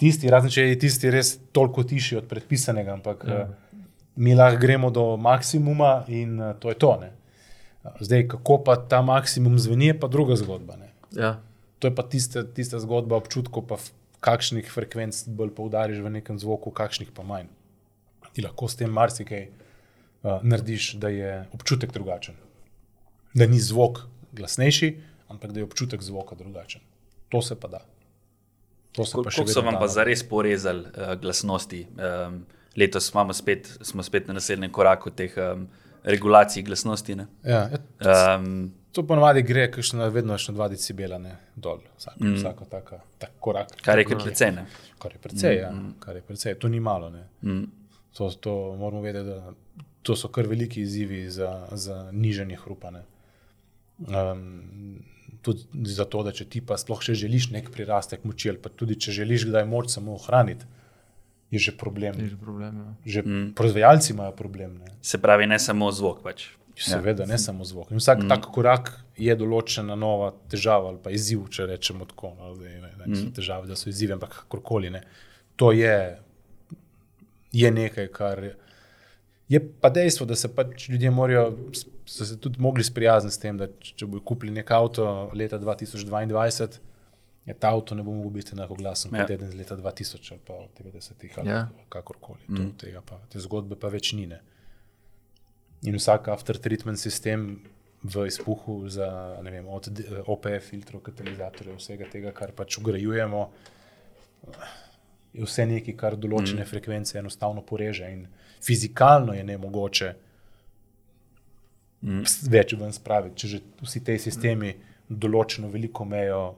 [0.00, 3.42] tisti, razen če je tisti res toliko tišji od predpisanega, ampak ja.
[4.16, 6.94] mi lahko gremo do maksimuma in uh, to je to.
[7.02, 7.10] Ne.
[8.00, 10.78] Zdaj, kako pa ta maksimum zveni, je pa druga zgodba.
[10.80, 10.88] Ne.
[11.12, 11.34] Ja.
[11.78, 13.76] To je pa tista, tista zgodba občutkov, pa
[14.24, 17.52] kakšnih frekvenc bolj poudariš v nekem zvoku, kakšnih pa manj.
[18.32, 19.44] Ti lahko s tem marsikaj
[20.24, 22.34] uh, narediš, da je občutek drugačen.
[23.34, 24.00] Da ni zvok
[24.32, 24.96] glasnejši,
[25.28, 26.80] ampak da je občutek zvoka drugačen.
[27.28, 27.84] To se pa da.
[28.96, 31.86] Kako so vam pa zares porezali uh, glasnosti?
[31.96, 32.44] Um,
[32.76, 35.68] letos spet, smo spet na naslednjem koraku teh um,
[36.04, 37.14] regulacij glasnosti.
[37.14, 37.26] ne.
[37.44, 42.34] Ja, ja, Um, to ponovadi gre, kakšno, vedno še 2 decibela ne, dol, vsak, mm.
[42.38, 43.72] vsako taka, tak korak.
[43.82, 44.52] kar je precej.
[44.98, 46.54] Kar je precej, ja, kar je precej.
[46.62, 47.10] To ni malo.
[47.10, 47.24] Ne.
[47.42, 47.64] Mm.
[48.14, 49.54] To, to moramo vedeti, da
[50.04, 52.92] to so kar veliki izzivi za, za nižanje hrupa.
[52.94, 53.02] ne.
[54.04, 55.02] Um,
[55.44, 58.96] tudi zato, da če ti pa sploh še želiš nek prirastek moči, ali pa tudi
[59.00, 60.66] če želiš kdaj moč samo ohraniti,
[61.54, 62.18] je že problem.
[62.18, 62.80] Je že problem.
[62.80, 62.90] Ja.
[63.16, 63.46] Že mm.
[63.58, 64.78] proizvajalci imajo problem.
[64.82, 64.94] Ne.
[65.04, 66.22] Se pravi, ne samo zvok.
[66.24, 66.48] Pač.
[66.74, 67.30] Seveda, ja.
[67.30, 67.92] ne samo zvok.
[67.94, 68.32] In vsak mm.
[68.32, 68.90] tak korak
[69.20, 72.32] je določena nova težava ali pa izziv, če rečemo tako.
[72.34, 73.30] No, da, ne, ne, mm.
[73.36, 74.90] težave, da so izzivi, ampak kakorkoli.
[74.90, 75.04] Ne.
[75.60, 75.94] To je,
[77.54, 78.42] je nekaj, kar
[79.48, 79.60] je.
[79.80, 81.46] Pa dejstvo, da se pač ljudje morajo,
[82.06, 86.78] so se tudi mogli sprijazniti s tem, da če bojo kupili nek avto leta 2022,
[87.44, 89.20] je ta avto ne bo mogel biti enako glasen Ja.
[89.20, 91.54] kot eden iz leta 2000 ali pa 90-ih ali Ja.
[91.54, 91.68] ja.
[91.88, 92.40] kakorkoli.
[92.48, 92.72] Mm.
[92.80, 94.26] Tega pa, te zgodbe pa več ni.
[94.26, 94.40] Ne.
[95.84, 97.60] in vsak after treatment sistem
[98.04, 99.88] v izpuhu za vem, od
[100.26, 103.50] OPF filtrov, katalizatorjev, vsega tega, kar pač ugrajujemo,
[105.32, 106.68] je vse nekaj, kar določene mm.
[106.68, 108.26] frekvence enostavno poreže in
[108.60, 110.14] fizikalno je ne mogoče
[112.02, 112.22] mm.
[112.50, 114.74] več ven spraviti, če že vsi ti sistemi
[115.08, 116.54] določeno veliko mejo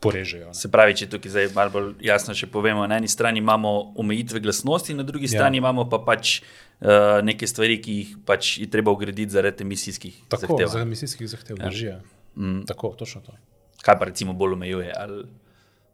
[0.00, 0.52] porežejo.
[0.52, 0.54] ne.
[0.54, 4.40] Se pravi, če tukaj zdaj malo bolj jasno še povemo, na eni strani imamo omejitve
[4.40, 5.40] glasnosti, na drugi Ja.
[5.40, 10.20] strani imamo pa pač uh, neke stvari, ki jih pač je treba ugraditi zaradi emisijskih
[10.28, 10.68] Tako, zahtev.
[10.68, 11.64] za emisijskih zahtev ja.
[11.66, 11.96] držijo.
[12.36, 12.62] Mm.
[12.64, 13.34] Tako, točno to.
[13.82, 14.92] Kaj pa recimo bolj omejuje?
[14.94, 15.24] Ali,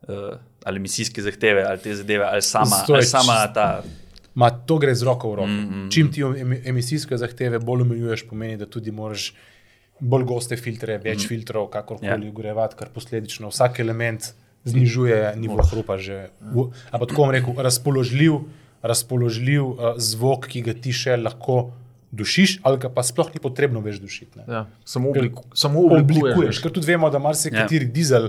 [0.02, 3.68] uh, ali emisijske zahteve, ali te zadeve, ali sama, To je ali sama čist- ta.
[4.34, 5.48] Ma, to gre z roko v roko.
[5.48, 9.28] Mm, mm, Čim ti emi- emisijske zahteve bolj omejuješ, pomeni, da tudi moraš
[10.00, 11.28] bolj goste filtre, več mm.
[11.30, 12.18] filtrov, kakorkoli Ja.
[12.18, 12.30] yeah.
[12.32, 14.32] ugorevati, kar posledično vsak element
[14.64, 15.98] znižuje nivo hrupa.
[16.02, 18.40] Že, v, a pa tako bom rekel, razpoložljiv,
[18.82, 21.70] razpoložljiv uh, zvok, ki ga ti še lahko
[22.14, 24.38] dušiš, ali ga pa sploh ni potrebno več dušiti.
[24.38, 24.44] ne.
[24.48, 26.34] Ja, samo, Ker obliku, samo oblikuješ.
[26.34, 26.60] oblikuješ.
[26.62, 27.94] Ker tudi vemo, da marsikateri yeah.
[27.94, 28.28] dizel,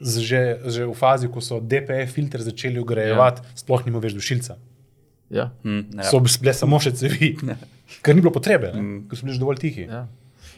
[0.00, 3.60] že, že v fazi, ko so DPF filtre začeli ugrajevati, yeah.
[3.64, 4.56] sploh nima več dušilca.
[5.30, 5.50] Ja.
[5.62, 7.34] Hm, ne, So bile samo še cevi,
[8.04, 9.02] ker ni bilo potrebe, mm.
[9.10, 9.88] ker so bili že dovolj tihi.
[9.90, 10.06] Ja.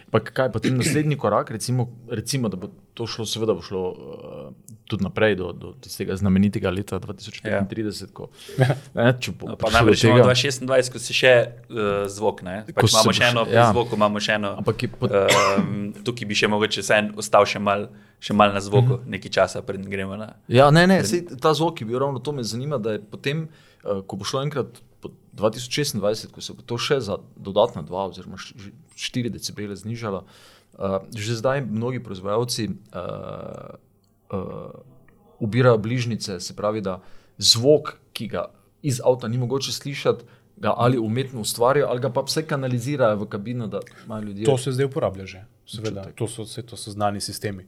[0.09, 3.83] Pa kaj pa ti naslednji korak, recimo, recimo, da bo to šlo, seveda bo šlo
[3.93, 4.47] uh,
[4.89, 8.07] tudi naprej do, do tistega znamenitega leta 2035, ja.
[8.17, 8.31] ko
[8.97, 10.25] ne, če bo No, imamo tega.
[10.25, 12.57] 2026, ko se še uh, zvok, ne?
[12.73, 13.61] Pač imamo še še- eno, ja.
[13.61, 13.69] ja.
[13.77, 14.55] zvok imamo še eno.
[14.65, 18.65] Ampak je pot- um, tukaj bi še mogoče vsaj ostal še mal, še mal na
[18.65, 19.15] zvoku, mm -hmm.
[19.19, 20.33] nekaj časa, preden gremo na.
[20.49, 23.45] Ja, ne, ne, sej, ta zvok je bil ravno to me zanima, da je potem,
[23.45, 28.05] uh, ko bo šlo enkrat po 2026, ko se bo to še za dodatna 2
[28.11, 33.79] oziroma 4 decibele znižalo, uh, že zdaj mnogi proizvajalci uh,
[34.35, 34.73] uh,
[35.39, 36.99] ubirajo bližnjice, se pravi, da
[37.39, 38.51] zvok, ki ga
[38.83, 40.25] iz avta ni mogoče slišati,
[40.59, 44.45] ga ali umetno ustvarjajo, ali ga pa vse kanalizirajo v kabino, da imajo ljudje.
[44.45, 46.11] To se zdaj uporablja že, seveda.
[46.19, 47.67] To so, vse, to so znani sistemi.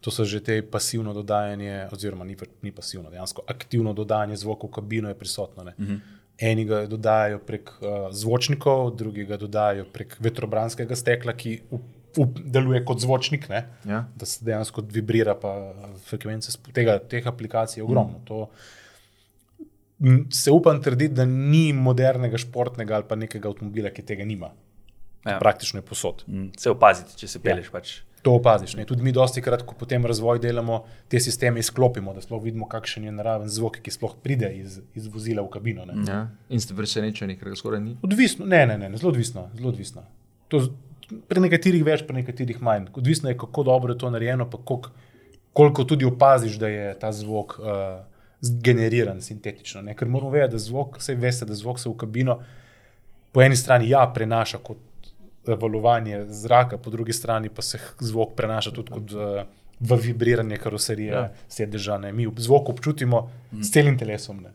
[0.00, 4.70] To so že te pasivno dodajanje, oziroma ni, ni pasivno, dejansko aktivno dodajanje zvoka v
[4.70, 5.62] kabino je prisotno.
[5.62, 6.00] Uh -huh.
[6.38, 11.82] Eni ga dodajajo prek uh, zvočnikov, drugi ga dodajajo prek vetrobranskega stekla, ki up,
[12.16, 13.66] up, deluje kot zvočnik, ne?
[13.84, 14.04] Ja.
[14.16, 18.18] da se dejansko vibrira, pa uh, frekvence tega, teh aplikacij je ogromno.
[18.18, 18.24] Mm.
[18.24, 18.48] To,
[20.00, 24.50] m, se upam trditi, da ni modernega športnega ali pa nekega avtomobila, ki tega nima.
[25.26, 25.38] Ja.
[25.38, 26.24] Praktično je posod.
[26.26, 27.66] Mm, Se opaziti, če se peleš.
[27.66, 27.72] Ja.
[27.72, 28.00] Pač.
[28.22, 28.74] To opaziš.
[28.76, 28.84] Ne?
[28.84, 33.06] Tudi mi, dosti krat, ko potem razvoj delamo, te sisteme izklopimo, da sploh vidimo, kakšen
[33.08, 35.86] je naraven zvok, ki sploh pride iz, iz vozila v kabino.
[35.88, 35.96] Ne?
[36.04, 36.20] Ja.
[36.52, 37.96] In ste presenečeni, ker ga skoraj ni.
[38.04, 39.46] Odvisno, ne, ne, ne, zelo odvisno.
[39.56, 40.04] Zelo odvisno.
[40.52, 40.60] To,
[41.32, 42.90] pri nekaterih več, pri nekaterih manj.
[43.00, 44.92] Odvisno je, kako dobro je to narejeno, pa koliko,
[45.56, 47.72] koliko tudi opaziš, da je ta zvok uh,
[48.40, 49.80] generiran sintetično.
[49.88, 49.96] Ne?
[49.96, 52.42] Ker moramo vedeti, da zvok, vse veste, da zvok se v kabino
[53.32, 54.78] po eni strani ja prenaša kot
[55.46, 59.42] valovanje zraka, po drugi strani pa se zvok prenaša tudi kot uh,
[59.80, 61.32] v vibriranje karoserije, ja.
[61.48, 61.98] sedeža.
[61.98, 62.12] Ne?
[62.12, 63.62] Mi zvok občutimo mm.
[63.62, 64.42] s celim telesom.
[64.44, 64.52] Ne?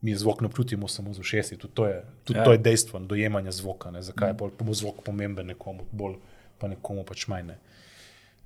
[0.00, 2.44] Mi zvok ne občutimo samo z ušesi, tudi to je, tudi ja.
[2.44, 3.90] To je dejstvo dojemanja zvoka.
[3.90, 4.02] Ne?
[4.02, 6.18] Zakaj je bolj, bo zvok pomemben nekomu, bolj
[6.58, 7.48] pa nekomu pač manj.
[7.52, 7.56] Ne?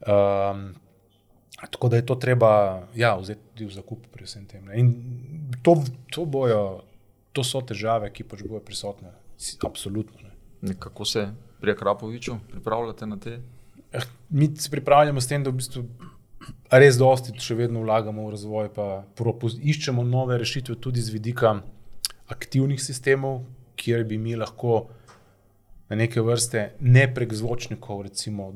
[0.06, 0.74] Um,
[1.70, 4.64] tako da je to treba ja, vzeti tudi v zakup pri vsem tem.
[4.70, 4.78] Ne?
[4.78, 4.94] In
[5.62, 5.74] to,
[6.14, 6.84] to, bojo,
[7.34, 9.10] to so težave, ki pač bojo prisotne.
[9.66, 10.30] Absolutno.
[10.62, 10.78] Ne?
[10.78, 11.26] Kako se
[11.60, 13.40] pri Akrapoviču pripravljate na te?
[13.92, 15.84] Eh, Mi se pripravljamo s tem, da v bistvu
[16.70, 19.02] res dosti še vedno vlagamo v razvoj, pa
[19.72, 21.56] iščemo nove rešitve tudi z vidika
[22.30, 23.42] aktivnih sistemov,
[23.76, 24.86] kjer bi mi lahko
[25.90, 28.52] na neke vrste ne prek zvočnikov, recimo,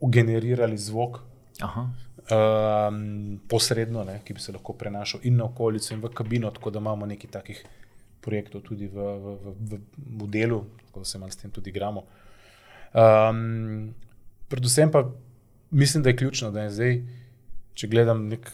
[0.00, 1.18] generirali zvok
[1.60, 1.82] Aha.
[2.30, 6.70] um, posredno, ne, ki bi se lahko prenašal in na okolico, in v kabino, tako
[6.70, 7.64] da imamo nekaj takih
[8.20, 9.80] projektov tudi v, v, v,
[10.20, 12.04] v, delu, tako da se malo s tem tudi igramo.
[12.94, 13.94] Um,
[14.48, 15.04] predvsem pa
[15.70, 17.00] mislim, da je ključno, da je zdaj,
[17.74, 18.52] če gledam nek,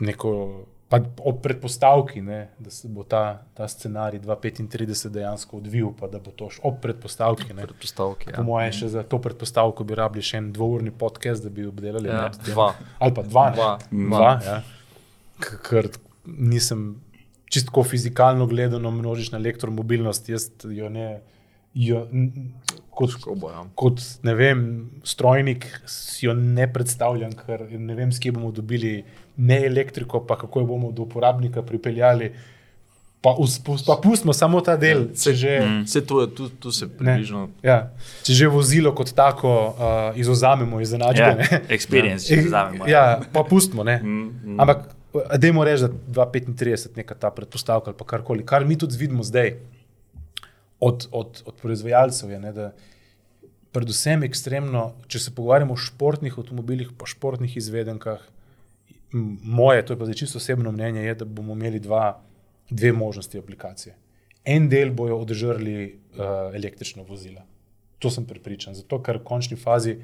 [0.00, 0.64] neko.
[0.92, 6.18] Pa ob predpostavki, ne, da se bo ta, ta scenarij 2035 dejansko odvil, pa da
[6.20, 7.54] bo to šlo ob predpostavki.
[7.54, 7.62] Ne.
[7.64, 8.34] Predpostavke.
[8.36, 12.10] Po mojem, še za to predpostavko bi rabili še en dvourni podcast, da bi obdelali.
[12.12, 12.74] Ja, tem- dva.
[12.98, 13.46] Ali pa dva.
[13.48, 13.56] ne.
[13.56, 13.78] Dva.
[14.10, 14.58] dva ja.
[15.64, 15.88] Ker
[16.26, 17.00] nisem
[17.48, 21.22] čistko fizikalno gledano množična elektromobilnost, jaz jo ne.
[21.74, 22.04] Jo,
[23.02, 23.64] kot, bo, ja.
[23.74, 24.62] kot ne vem,
[25.04, 29.02] strojnik si jo ne predstavljam, ker ne vem, s kje bomo dobili
[29.36, 32.32] ne elektriko, pa kako jo bomo do uporabnika pripeljali.
[33.20, 35.50] Pa, us, pa pustimo samo ta del, če že.
[35.84, 36.92] Vse to je, tu, tu se Ne.
[36.92, 37.48] približno.
[37.62, 37.92] Ja.
[38.22, 39.76] Če že vozilo kot tako uh,
[40.14, 41.60] izuzamemo iz enačbe, Ja, ne.
[41.68, 42.86] experience, če vzamemo.
[42.86, 43.84] Ja, pa pustimo.
[43.84, 44.00] Ne.
[44.02, 44.88] Mm, Ampak,
[45.38, 49.54] dajmo reči, da 2035 neka ta predpostavka ali karkoli, kar mi tudi vidimo zdaj.
[50.80, 52.72] od, od, od proizvajalcev je, ne, da
[53.72, 58.24] predvsem ekstremno, če se pogovarjamo o športnih avtomobilih, pa športnih izvedenkah,
[59.12, 62.20] moje, to je pa zdaj čisto osebno mnenje, je, da bomo imeli dva,
[62.70, 63.94] dve možnosti aplikacije.
[64.44, 67.44] En del bojo odžrli uh, električna vozila.
[68.02, 68.74] To sem prepričan.
[68.74, 69.98] Zato, ker v končni fazi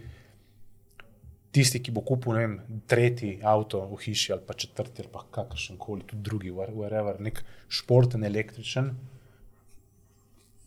[1.53, 5.79] tisti, ki bo kupil vem, tretji avto v hiši ali pa četrti ali pa kakršen
[5.81, 8.93] koli, tudi drugi, wha- whatever, nek športen električen,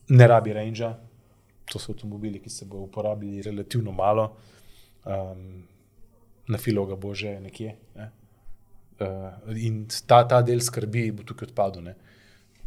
[0.10, 0.89] ne rabi range.
[1.72, 4.32] To so avtomobili, ki se bodo uporabljali relativno malo,
[5.05, 5.63] um,
[6.47, 7.76] na filo ga bo že nekje.
[7.95, 8.09] Ne?
[9.01, 11.86] Uh, in ta, ta del skrbi bo tukaj odpadel.
[11.89, 11.95] Ne?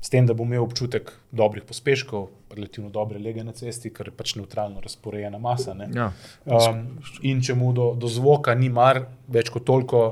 [0.04, 4.16] S tem, da bo imel občutek dobrih pospeškov, relativno dobre lege na cesti, ker je
[4.16, 5.74] pač neutralno razporejena masa.
[5.74, 5.88] ne.
[5.94, 6.10] Ja.
[6.44, 10.02] Um, in če mu do, do zvoka ni mar, več kot toliko,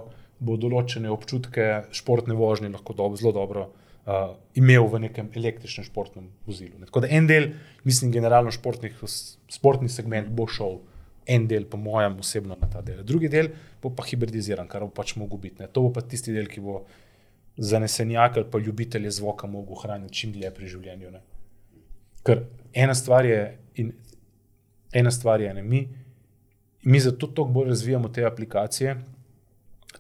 [0.43, 3.69] bo določene občutke športne vožnje lahko dob, zelo dobro
[4.07, 6.79] uh, imel v nekem električnem športnem vozilu.
[6.79, 6.89] Ne.
[6.91, 7.53] Tako da en del,
[7.85, 8.99] mislim, generalno športnih,
[9.53, 10.81] športni segment bo šel.
[11.31, 13.05] En del, po mojem, osebno na ta del.
[13.07, 15.63] Drugi del bo pa hibridiziran, kar bo pač mogel biti.
[15.63, 15.69] Ne.
[15.71, 16.81] To bo pa tisti del, ki bo
[17.57, 21.13] zanesenjak ali pa ljubitelje zvoka mogel ohraniti čim dlje pri življenju.
[21.15, 21.21] Ne.
[22.27, 22.45] Ker
[22.75, 23.41] ena stvar je,
[23.79, 23.93] in
[24.93, 25.85] ena stvar je, ne, mi,
[26.83, 28.97] mi zato toliko bolj razvijamo te aplikacije,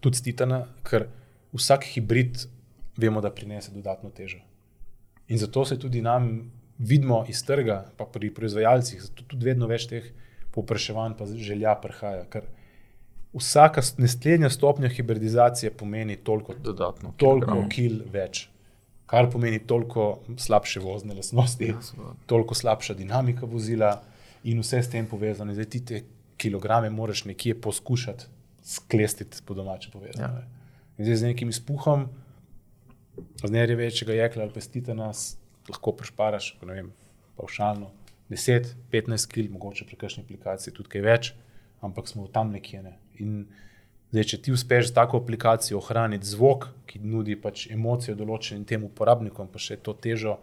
[0.00, 1.06] tudi s Titana, ker
[1.54, 2.46] vsak hibrid
[2.96, 4.38] vemo, da prinese dodatno težo.
[5.28, 9.86] In zato se tudi nam vidimo iz trga, pa pri proizvajalcih, zato tudi vedno več
[9.88, 10.08] teh
[10.52, 12.24] povpraševanj, pa želja prihaja.
[12.30, 12.48] Ker
[13.32, 17.14] vsaka naslednja stopnja hibridizacije pomeni toliko, Dodatno.
[17.16, 18.48] toliko kil več,
[19.06, 22.14] kar pomeni toliko slabše vozne lastnosti, seveda.
[22.26, 24.02] toliko slabša dinamika vozila
[24.44, 25.54] in vse s tem povezano.
[25.54, 26.02] Zdaj ti te
[26.36, 28.24] kilograme moraš nekje poskušati
[28.62, 30.42] sklestiti, po domače povedano.
[30.42, 30.46] Ja.
[30.98, 32.08] Zdaj z nekim izpuhom,
[33.16, 35.36] z nerje večjega jekla ali pestita nas,
[35.68, 36.92] lahko prešparaš, ko ne vem,
[37.36, 37.90] pavšalno
[38.30, 41.32] 10, 15 kg, mogoče pri kakšni aplikaciji tudi kaj več,
[41.84, 42.82] ampak smo tam nekje.
[42.82, 42.96] Ne.
[43.20, 43.44] In
[44.12, 48.84] zdaj, če ti uspeš z tako aplikacijo ohraniti zvok, ki nudi pač emocijo določenim tem
[48.88, 50.38] uporabnikom, pa še to težo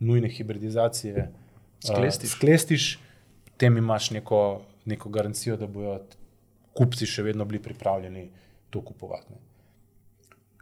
[0.00, 1.28] nujne hibridizacije,
[1.84, 2.30] Sklestiš.
[2.30, 2.84] Uh, sklestiš
[3.44, 5.98] potem imaš neko, neko garancijo, da bodo
[6.74, 8.28] kupci še vedno bili pripravljeni
[8.70, 9.34] to kupovati.
[9.34, 9.53] Ne.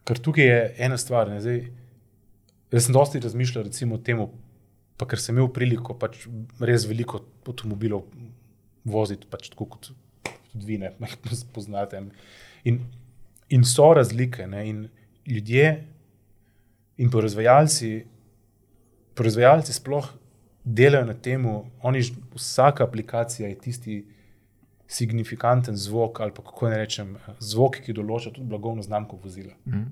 [0.08, 1.30] Ker tukaj je ena stvar.
[1.30, 1.60] Ne, zdaj,
[2.74, 4.22] jaz sem dosti razmišljal recimo, o tem,
[4.98, 6.24] pa ker sem imel priliko pač
[6.62, 8.06] res veliko avtomobilov
[8.88, 9.92] voziti, pač tako kot
[10.52, 10.92] tudi vi, ne
[11.54, 12.02] poznate.
[12.68, 12.82] In,
[13.54, 14.46] in so razlike.
[14.50, 14.88] Ne, in
[15.26, 15.68] ljudje
[17.02, 17.92] in proizvajalci,
[19.14, 20.10] proizvajalci sploh
[20.64, 21.46] delajo na tem,
[22.34, 23.96] vsaka aplikacija je tisti
[24.92, 29.54] signifikanten zvok, ali pa kako ne rečem, zvok, ki določa tudi blagovno znamko vozila.
[29.66, 29.84] Mhm.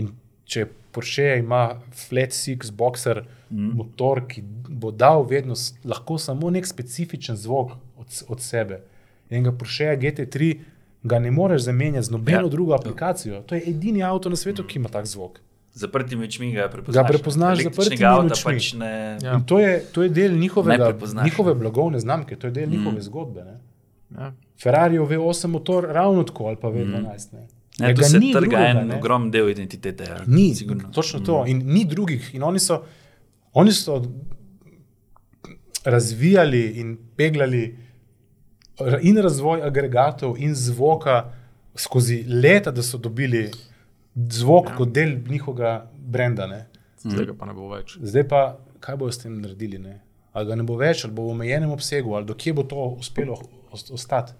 [0.00, 0.12] In
[0.48, 1.62] če Porsche ima
[1.96, 3.70] Flat Six Boxer mm.
[3.78, 5.56] motor, ki bo dal vedno
[5.88, 8.82] lahko samo nek specifičen zvok od, od sebe.
[9.32, 10.52] In ga Porsche GT3
[11.08, 12.52] ga ne moreš zamenjati z nobeno Ja.
[12.52, 13.40] drugo aplikacijo.
[13.48, 15.40] To je edini avto na svetu, ki ima tak zvok.
[15.72, 17.00] Zaprtimi očmi ga prepoznaš.
[17.00, 18.52] Ga prepoznaš zaprtimi avta očmi.
[18.52, 19.34] Pač ne, Ja.
[19.38, 20.92] In to je, to je del njihovega,
[21.24, 22.76] njihove blagovne znamke, to je del mm.
[22.76, 23.44] njihove zgodbe.
[23.44, 23.56] Ne?
[24.14, 24.32] Ja.
[24.58, 27.32] Ferrari V8 motor ravno tako ali pa V12.
[27.32, 27.40] Ne?
[27.78, 28.96] ne, Ja, tu ga se trga drugega, en ne.
[28.96, 30.04] ogromen del identitete.
[30.04, 30.90] Ja, Ni, sigurno.
[30.90, 31.44] točno to.
[31.46, 32.34] In ni drugih.
[32.34, 32.82] In oni so,
[33.54, 34.02] oni so
[35.84, 37.78] razvijali in peglali
[39.02, 41.32] in razvoj agregatov in zvoka
[41.74, 43.50] skozi leta, da so dobili
[44.14, 44.76] zvok ja.
[44.76, 46.46] kot del njihovega brenda.
[46.46, 46.66] Ne.
[46.98, 47.96] Zdaj ga pa ne bo več.
[48.02, 48.42] Zdaj pa,
[48.80, 49.78] kaj bodo s tem naredili?
[49.78, 50.00] Ne?
[50.32, 53.36] Ali ga ne bo več, ali bo v omejenem obsegu, ali dokje bo to uspelo
[53.72, 54.32] ostati,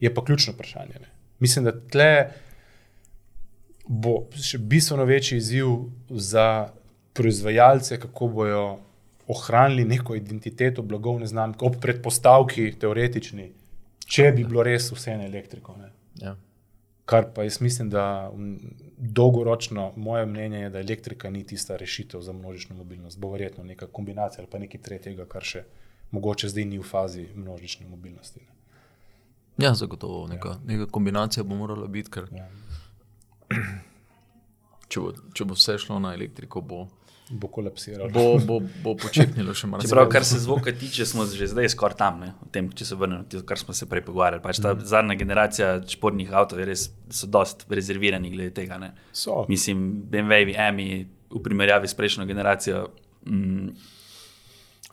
[0.00, 1.00] je pa ključno vprašanje.
[1.00, 1.10] Ne?
[1.38, 2.30] Mislim, da tle
[3.88, 5.68] bo še bistveno večji izziv
[6.10, 6.68] za
[7.12, 8.64] proizvajalce, kako bojo
[9.28, 13.48] ohranili neko identiteto blagovne znamke ob predpostavki, teoretični,
[14.06, 15.76] če bi bilo res vse na elektriko.
[15.76, 15.90] Ne?
[16.22, 16.36] Ja.
[17.08, 18.30] Kar pa jaz mislim, da
[18.98, 23.18] dolgoročno, moje mnenje je, da elektrika ni tista rešitev za množično mobilnost.
[23.18, 25.64] Bo verjetno neka kombinacija ali pa nekaj tretjega, kar še
[26.10, 28.44] mogoče zdaj ni v fazi množične mobilnosti.
[28.44, 28.57] Ne.
[29.58, 30.26] Ja, zagotovo.
[30.30, 30.60] Neka, ja.
[30.66, 32.46] neka kombinacija bo morala biti, ker Ja.
[34.88, 36.86] če bo, če bo vse šlo na elektriko, bo,
[37.30, 38.08] Bo kolapsiral.
[38.08, 38.54] bo, bo,
[38.84, 39.84] bo počepnilo še malo.
[39.84, 42.96] Čeprav, kar se zvoka tiče, smo že zdaj skoraj tam, ne, o tem, če se
[42.96, 44.40] vrnemo na to, kar smo se prej pogovarjali.
[44.40, 48.80] Pač ta zadnja generacija športnih avtomobilov je res, so dost rezervirani glede tega.
[48.80, 48.94] Ne.
[49.12, 49.42] So.
[49.52, 50.88] Mislim, BMW, EMI
[51.28, 52.86] v primerjavi s prejšnjo generacijo.
[53.28, 53.76] Mm,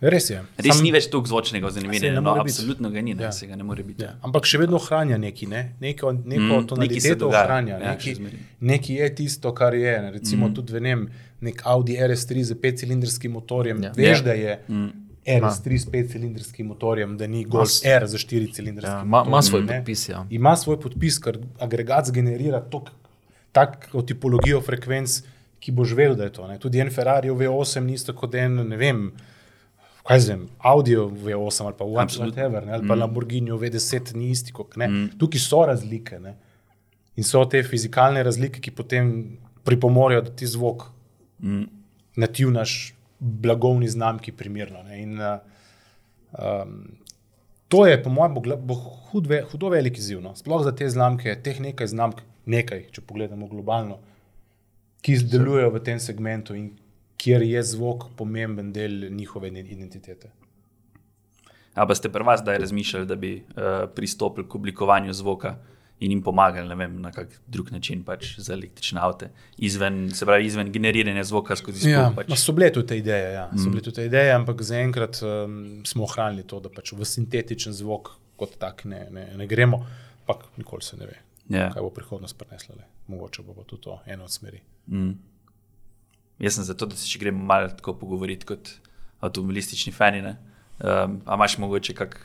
[0.01, 0.41] Res je.
[0.57, 3.31] Res Sam- ni več toliko zvočnega ne no, absolutno ga ni, ne, Ja.
[3.31, 4.03] se ga ne more biti.
[4.03, 5.75] Ja, ampak še vedno ohranja neki, ne?
[5.79, 7.79] neko, neko Mm, tonaliteto ohranja.
[7.79, 8.15] ja, neki,
[8.61, 10.01] neki je tisto, kar je.
[10.01, 10.11] Ne?
[10.11, 10.53] Recimo mm.
[10.53, 11.07] tudi vem,
[11.41, 13.83] nek Audi RS3 z petcilindrskim motorjem.
[13.83, 13.91] Ja.
[13.91, 14.21] Veš, Ja.
[14.21, 14.89] da je, mm.
[15.27, 18.91] R s 3 s 5 cilindrskim motorjem, da ni Golf Mas- R za 4 cilindrski.
[18.91, 19.67] Ja, ima, ima svoj ne.
[19.69, 20.09] podpis.
[20.09, 20.25] Ja.
[20.29, 22.91] Ima svoj podpis, ker agregat zgenerira tok-
[23.51, 25.23] tako tipologijo frekvenc,
[25.59, 26.47] ki boš vedel, da je to.
[26.47, 26.59] Ne.
[26.59, 29.11] Tudi en Ferrari V8 ni isto kot en, ne vem,
[30.05, 32.99] kaj zvem, Audio V8 ali pa whatever, ne, ali pa mm.
[32.99, 34.87] Lamborghini V10 ni isti kot ne.
[34.87, 35.07] Mm.
[35.19, 36.19] Tukaj so razlike.
[36.21, 36.35] Ne.
[37.17, 39.09] In so te fizikalne razlike, ki potem
[39.65, 40.85] pripomorejo, da ti zvok
[41.39, 41.63] mm.
[42.21, 44.83] nativnaš blagovni znamki primerno.
[44.83, 45.01] Ne.
[45.01, 45.39] In, uh,
[46.37, 46.77] um,
[47.67, 48.77] to je, po mojem, bo, bo
[49.09, 50.21] hud, ve, hudo velik izziv.
[50.21, 50.35] No.
[50.37, 53.97] Sploh za te znamke, teh nekaj znamk, nekaj, če pogledamo globalno,
[55.01, 56.75] ki delujejo v tem segmentu in
[57.17, 60.31] kjer je zvok pomemben del njihove ide- identitete.
[61.73, 63.63] A pa ste pri vas zdaj razmišljali, da bi uh,
[63.95, 65.55] pristopili k oblikovanju zvoka
[65.99, 70.45] in jim pomagali, vem, na kak drug način, pač za električne avte, izven, se pravi,
[70.45, 71.91] izven generiranja zvoka skozi spust.
[71.91, 72.31] Ja, pač.
[72.35, 73.49] so bile tudi te ideje, ja.
[73.57, 75.55] so bile tudi te ideje, ampak zaenkrat um,
[75.85, 79.85] smo ohranili to, da pač v sintetičen zvok kot tak ne, ne, ne gremo,
[80.21, 81.69] ampak nikoli se ne ve, Ja.
[81.71, 82.75] kaj bo prihodnost prinesla.
[82.75, 82.83] le.
[83.07, 84.59] Mogoče bo pa tudi to ena od smeri.
[86.39, 88.73] Jaz sem zato, da se še gremo malo tako pogovoriti kot
[89.23, 90.21] avtomobilistični fani.
[90.21, 90.35] ne.
[90.79, 92.17] Um, a imaš mogoče kak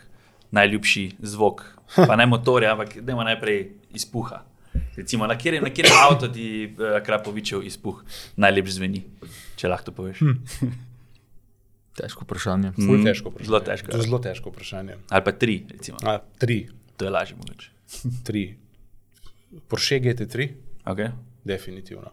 [0.51, 1.63] najljubši zvok,
[1.95, 4.43] pa ne motorja, ampak da ima najprej izpuha.
[4.97, 6.47] Recimo, na kjer je avto ti
[6.79, 8.03] uh, Krapovičev izpuh
[8.37, 9.05] najlepši zveni,
[9.57, 10.19] če lahko to poveš.
[10.19, 10.35] Hm.
[12.01, 12.71] Težko vprašanje.
[12.79, 13.47] Mm, težko vprašanje.
[13.47, 14.03] zelo težko, ja.
[14.03, 14.97] Zelo težko vprašanje.
[15.11, 15.99] Ali pa tri, recimo.
[16.07, 17.71] A, tri, to je lažje mogoče.
[18.25, 18.45] tri.
[19.69, 20.49] Porsche GT3,
[20.87, 21.11] Okay.
[21.45, 22.11] definitivno.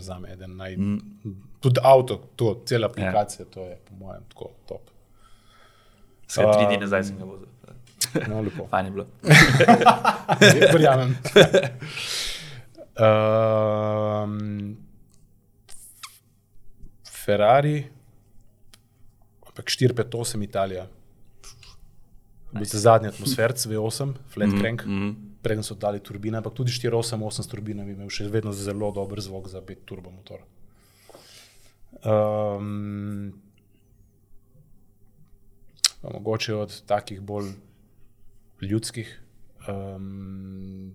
[0.00, 0.76] Za me eden naj.
[0.76, 0.98] Mm.
[1.60, 3.50] Tudi avto, to, cela aplikacija, ja.
[3.54, 4.90] to je po mojem tako top.
[6.28, 7.48] Skratka, tri dni Um, nazaj sem ga vozil.
[8.28, 8.66] No, lepo.
[8.70, 9.06] Fajn je bilo.
[10.72, 11.16] Verjamem.
[13.00, 14.76] um,
[17.24, 17.86] Ferrari,
[19.46, 20.86] ampak 458 Italija.
[22.52, 22.78] Nice.
[22.78, 25.27] Zadnji atmosferc V8, flat crank, mm, mm.
[25.42, 29.48] Preden so dali turbine, ampak tudi 488 s turbinami imel še vedno zelo dober zvok
[29.48, 30.42] za 5 turbo motor.
[32.04, 33.32] Um,
[36.02, 37.52] mogoče od takih bolj
[38.60, 39.22] ljudskih,
[39.68, 40.92] um,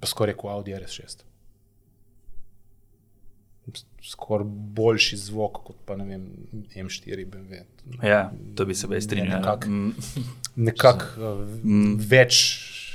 [0.00, 1.24] pa skoraj kot Audi RS6.
[4.02, 6.24] Skoraj boljši zvok kot pa ne vem,
[6.74, 7.62] M4, BMW.
[8.02, 9.38] Ja, to bi se zdaj strinjal.
[9.38, 9.68] nekako.
[9.68, 9.92] Mm,
[10.56, 11.46] Nekako uh,
[12.12, 12.40] več,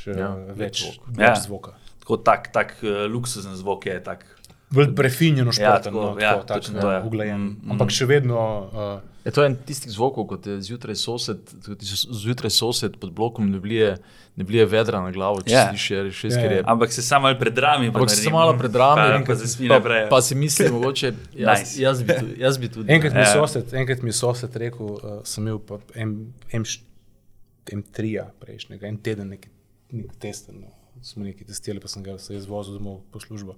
[0.08, 1.08] Ja, ja, več več, zvok.
[1.10, 1.26] več Ja.
[1.28, 1.42] ja.
[1.42, 1.72] zvoka.
[2.00, 4.04] Tako tak, tak uh, luksuzen zvok je.
[4.04, 4.26] Tak.
[4.68, 7.02] Bolj prefinjeno športen, tako, no, ja, tako, tako je.
[7.02, 7.40] uglajen.
[7.40, 7.72] Mm, mm.
[7.72, 8.38] Ampak še vedno
[8.68, 11.76] uh, Je to en tistih zvokov, kot je zjutraj sosed, je
[12.16, 13.96] zjutraj sosed pod blokom, ne vlije,
[14.36, 15.64] ne vlije vedra na glavo, če Ja.
[15.64, 15.70] yeah.
[15.72, 16.58] slišiš šest, Ja, ker je.
[16.58, 16.66] ja.
[16.68, 17.90] Ampak se samo malo predrami.
[17.90, 20.04] pa Ampak se malo predrami, Pa, pa pa, naprej.
[20.10, 21.82] pa si misli, mogoče jaz, Nice.
[21.82, 22.86] jaz, bi, tudi, jaz bi tudi.
[22.88, 23.34] enkrat, mi je Ja.
[23.34, 26.14] sosed, enkrat mi je sosed rekel, uh, sem imel pa M,
[26.52, 26.64] M,
[27.68, 28.06] M3
[28.40, 29.50] prejšnjega, en teden neki,
[29.96, 30.68] nek test, no,
[31.02, 33.56] smo neki testirali, pa sem ga se jaz vozil domov po službo.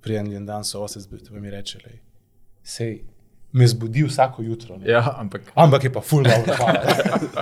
[0.00, 1.98] Prijem en dan sosed zbil, pa mi reče, lej,
[2.64, 3.02] sej,
[3.52, 4.76] me zbudi vsako jutro.
[4.76, 4.88] Ne?
[4.90, 6.80] Ja, ampak Ampak je pa hvala.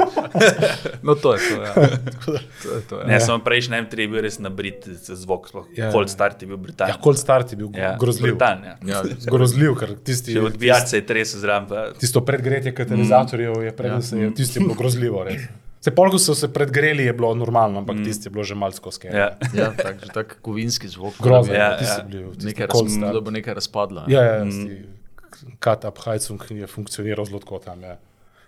[1.03, 1.63] no, to je to.
[1.63, 1.73] Ja.
[2.63, 3.07] to, je to ja.
[3.07, 5.89] Ne, samo prejšnji M3 je bil res nabrit z zvok, Ja.
[5.91, 6.93] Cold Start je bil brutalen.
[6.93, 8.29] Ja, cold start je bil Ja, ja, grozljiv.
[8.29, 8.77] brutalen, ja.
[8.87, 11.69] Ja, Grozljiv, ker tisti, Če odbijati se je tresel zraven.
[11.69, 15.25] pa- tisto predgretje katalizatorjev je, preden se je, tisti je bilo grozljivo.
[15.25, 15.43] Res.
[15.83, 18.05] Se polk so se predgreli, je bilo normalno, ampak mm.
[18.05, 19.09] tisti je bilo že malo skoske.
[19.11, 19.35] Ja.
[19.59, 21.19] ja tak, že tak kovinski zvok.
[21.19, 22.05] Grozno, Ja, ja, tisti ja.
[22.07, 22.31] je bil.
[22.39, 23.15] Nekaj, raz, start.
[23.15, 24.05] da bo nekaj razpadlo.
[24.07, 25.57] Ja, ja, mm.
[25.59, 27.83] kat up Heizung je funkcioniral zelo tako tam.
[27.83, 27.99] Ja.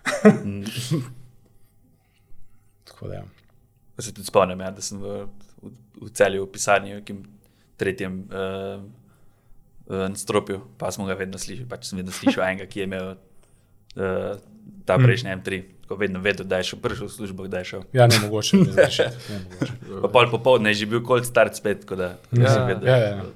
[2.87, 3.13] tako da.
[3.19, 3.23] Ja.
[3.99, 5.27] Se tudi spomnim, ja, da sem v,
[5.59, 5.75] v,
[6.07, 7.19] v celju v pisarni, v nekem
[7.75, 8.79] tretjem uh,
[9.91, 11.67] uh, stropju, pa smo ga vedno slišali.
[11.67, 14.35] Pač sem vedno slišal enega, ki je imel uh,
[14.87, 15.74] ta prejšnji M3.
[15.85, 17.81] Tako vedno vedel, da je šel prvi v službo, da je šel.
[17.93, 18.57] ja, ne mogoče.
[18.57, 19.73] Ne zgrešiti, ne mogoče.
[20.01, 22.87] Pa pol popoldne je že bil cold start spet, tako da da Ja, sem vedel.
[22.87, 23.23] ja, ja.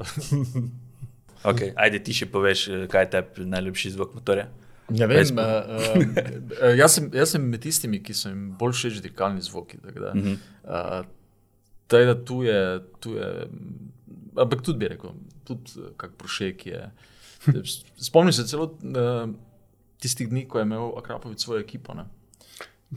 [1.41, 4.47] Okay, ajde ti še poveš, eh, kaj je tebi najljubši zvok motorja.
[4.89, 8.97] Ja, vem, uh, uh, jaz, sem, jaz sem med tistimi, ki so jim bolj všeč
[8.99, 9.77] dirkalni zvoki.
[9.77, 10.33] tako Da, uh Mhm.
[10.65, 10.99] -huh.
[10.99, 11.05] uh,
[11.87, 12.59] taj, da tu je,
[12.99, 13.47] tu je,
[14.35, 15.09] ampak tudi bi rekel,
[15.43, 15.63] tudi
[15.97, 16.89] kak prošek je.
[17.97, 19.29] Spomnim se celo uh,
[19.97, 21.93] tistih dni, ko je imel Akrapovic svojo ekipo.
[21.93, 22.03] Ne?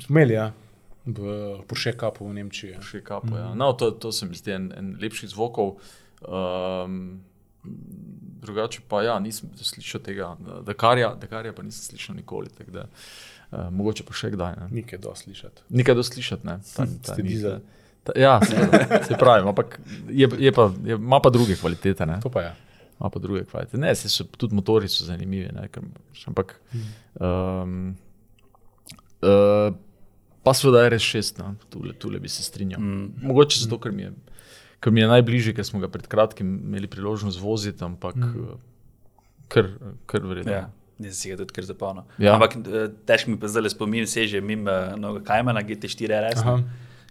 [0.00, 0.52] Smo imeli, ja,
[1.06, 2.76] v Porsche Cupu v Nemčiji.
[2.76, 2.80] Ja.
[2.84, 3.50] Še kapo, mm ja.
[3.58, 5.76] no, to, to se mi zdi en, en lepših zvokov.
[6.22, 7.22] Um,
[8.42, 10.32] drugače pa ja, nisem slišal tega,
[10.66, 12.50] Dakarja, Dakarja pa nisem slišal nikoli.
[12.70, 14.58] Da, uh, mogoče pa še kdaj.
[14.62, 14.68] Ne.
[14.82, 15.66] Nekaj do slišati.
[15.74, 16.58] Nekaj do slišati, ne.
[16.70, 17.58] Ta, ta, ni- dizel.
[18.06, 22.06] ta, ja, seveda, se pravi, ampak je, je pa, je, ima pa druge kvalitete.
[22.06, 22.20] Ne.
[22.22, 22.54] To pa je.
[23.00, 23.82] ima pa druge kvalitete.
[23.82, 25.86] Ne, se so tudi motori so zanimivi, ne, ker,
[26.30, 26.56] ampak.
[27.18, 27.94] Um,
[29.22, 29.74] uh,
[30.42, 32.80] pa seveda je res šest, no, tule, tule bi se strinjal.
[32.80, 33.26] Mm.
[33.30, 34.12] Mogoče zato, ker mi je.
[34.82, 38.54] Ker mi je najbližje, ker smo ga pred kratkim imeli priložnost voziti, ampak mm.
[39.52, 39.68] kar,
[40.10, 40.52] kar vredno.
[40.52, 40.70] Ja.
[41.02, 42.06] Nisem si ga tudi kar zapolnil.
[42.22, 42.36] Ja.
[42.36, 46.42] Ampak eh, težko mi pa zdaj spomin, se že mimo uh, Kajmana, GT4 RS.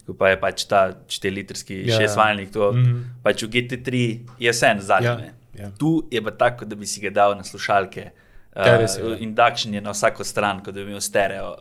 [0.08, 3.02] Ko pa je pač ta 4-litrski ja, šestvaljnik, to mm -hmm.
[3.24, 5.30] pač v GT3 je vse na zadnje.
[5.54, 5.72] Ja, ja.
[5.78, 8.12] Tu je pa tako, da bi si ga dal na slušalke.
[8.56, 11.56] Uh, Induktion je na vsako stran, kot da bi imel stereo.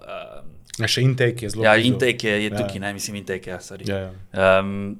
[0.80, 1.64] Uh, še intake je zelo.
[1.64, 2.57] Ja, intake je, je ja.
[2.57, 3.59] tukaj, ne mislim, intake je.
[3.86, 4.61] Ja, ja.
[4.61, 4.99] Um,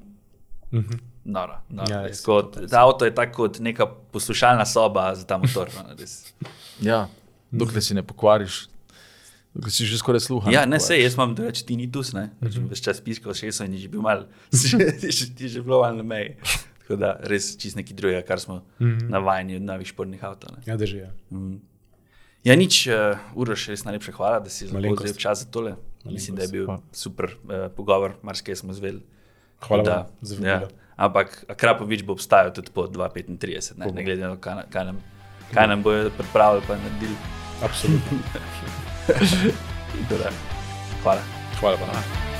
[0.71, 0.99] mm -hmm.
[1.23, 5.69] Noro, noro, ja, kot, ta avto je tako kot neka poslušalna soba za ta motor.
[5.75, 5.95] No,
[6.91, 7.07] ja,
[7.51, 8.69] dokler si ne pokvariš,
[9.53, 10.51] dokler si že skoraj sluha.
[10.51, 12.29] Ja, ne, se jaz imam, da ti ni tu, ne.
[12.41, 12.69] Mm -hmm.
[12.69, 14.25] Ves čas piskal še so in že bil mal,
[15.37, 16.35] ti že bilo malo na meji.
[16.79, 19.09] Tako da res čist neki drugi, kar smo mm -hmm.
[19.09, 20.67] navajeni od novih športnih avtomobilov.
[20.67, 20.97] Ja, drži.
[20.97, 21.09] Ja.
[21.29, 21.61] Mm.
[22.43, 25.75] Ja, nič, uh, Uroš, res najlepša hvala, da si zelo vzel čas za tole.
[26.01, 26.13] Malenkost.
[26.13, 26.81] Mislim, da je bil hvala.
[26.91, 29.01] super uh, pogovor, marsikaj smo zveli.
[29.61, 30.47] Hvala da, za vse.
[30.47, 30.61] Ja.
[30.97, 34.93] Ampak Krapovič bo obstajal tudi po 2,35, ne, ne glede na to, kaj, kaj,
[35.53, 37.15] kaj nam bojo pripravili, pa naredili.
[37.61, 38.17] Absolutno.
[41.01, 41.21] Hvala.
[41.59, 41.77] Hvala.
[41.77, 42.30] Hvala.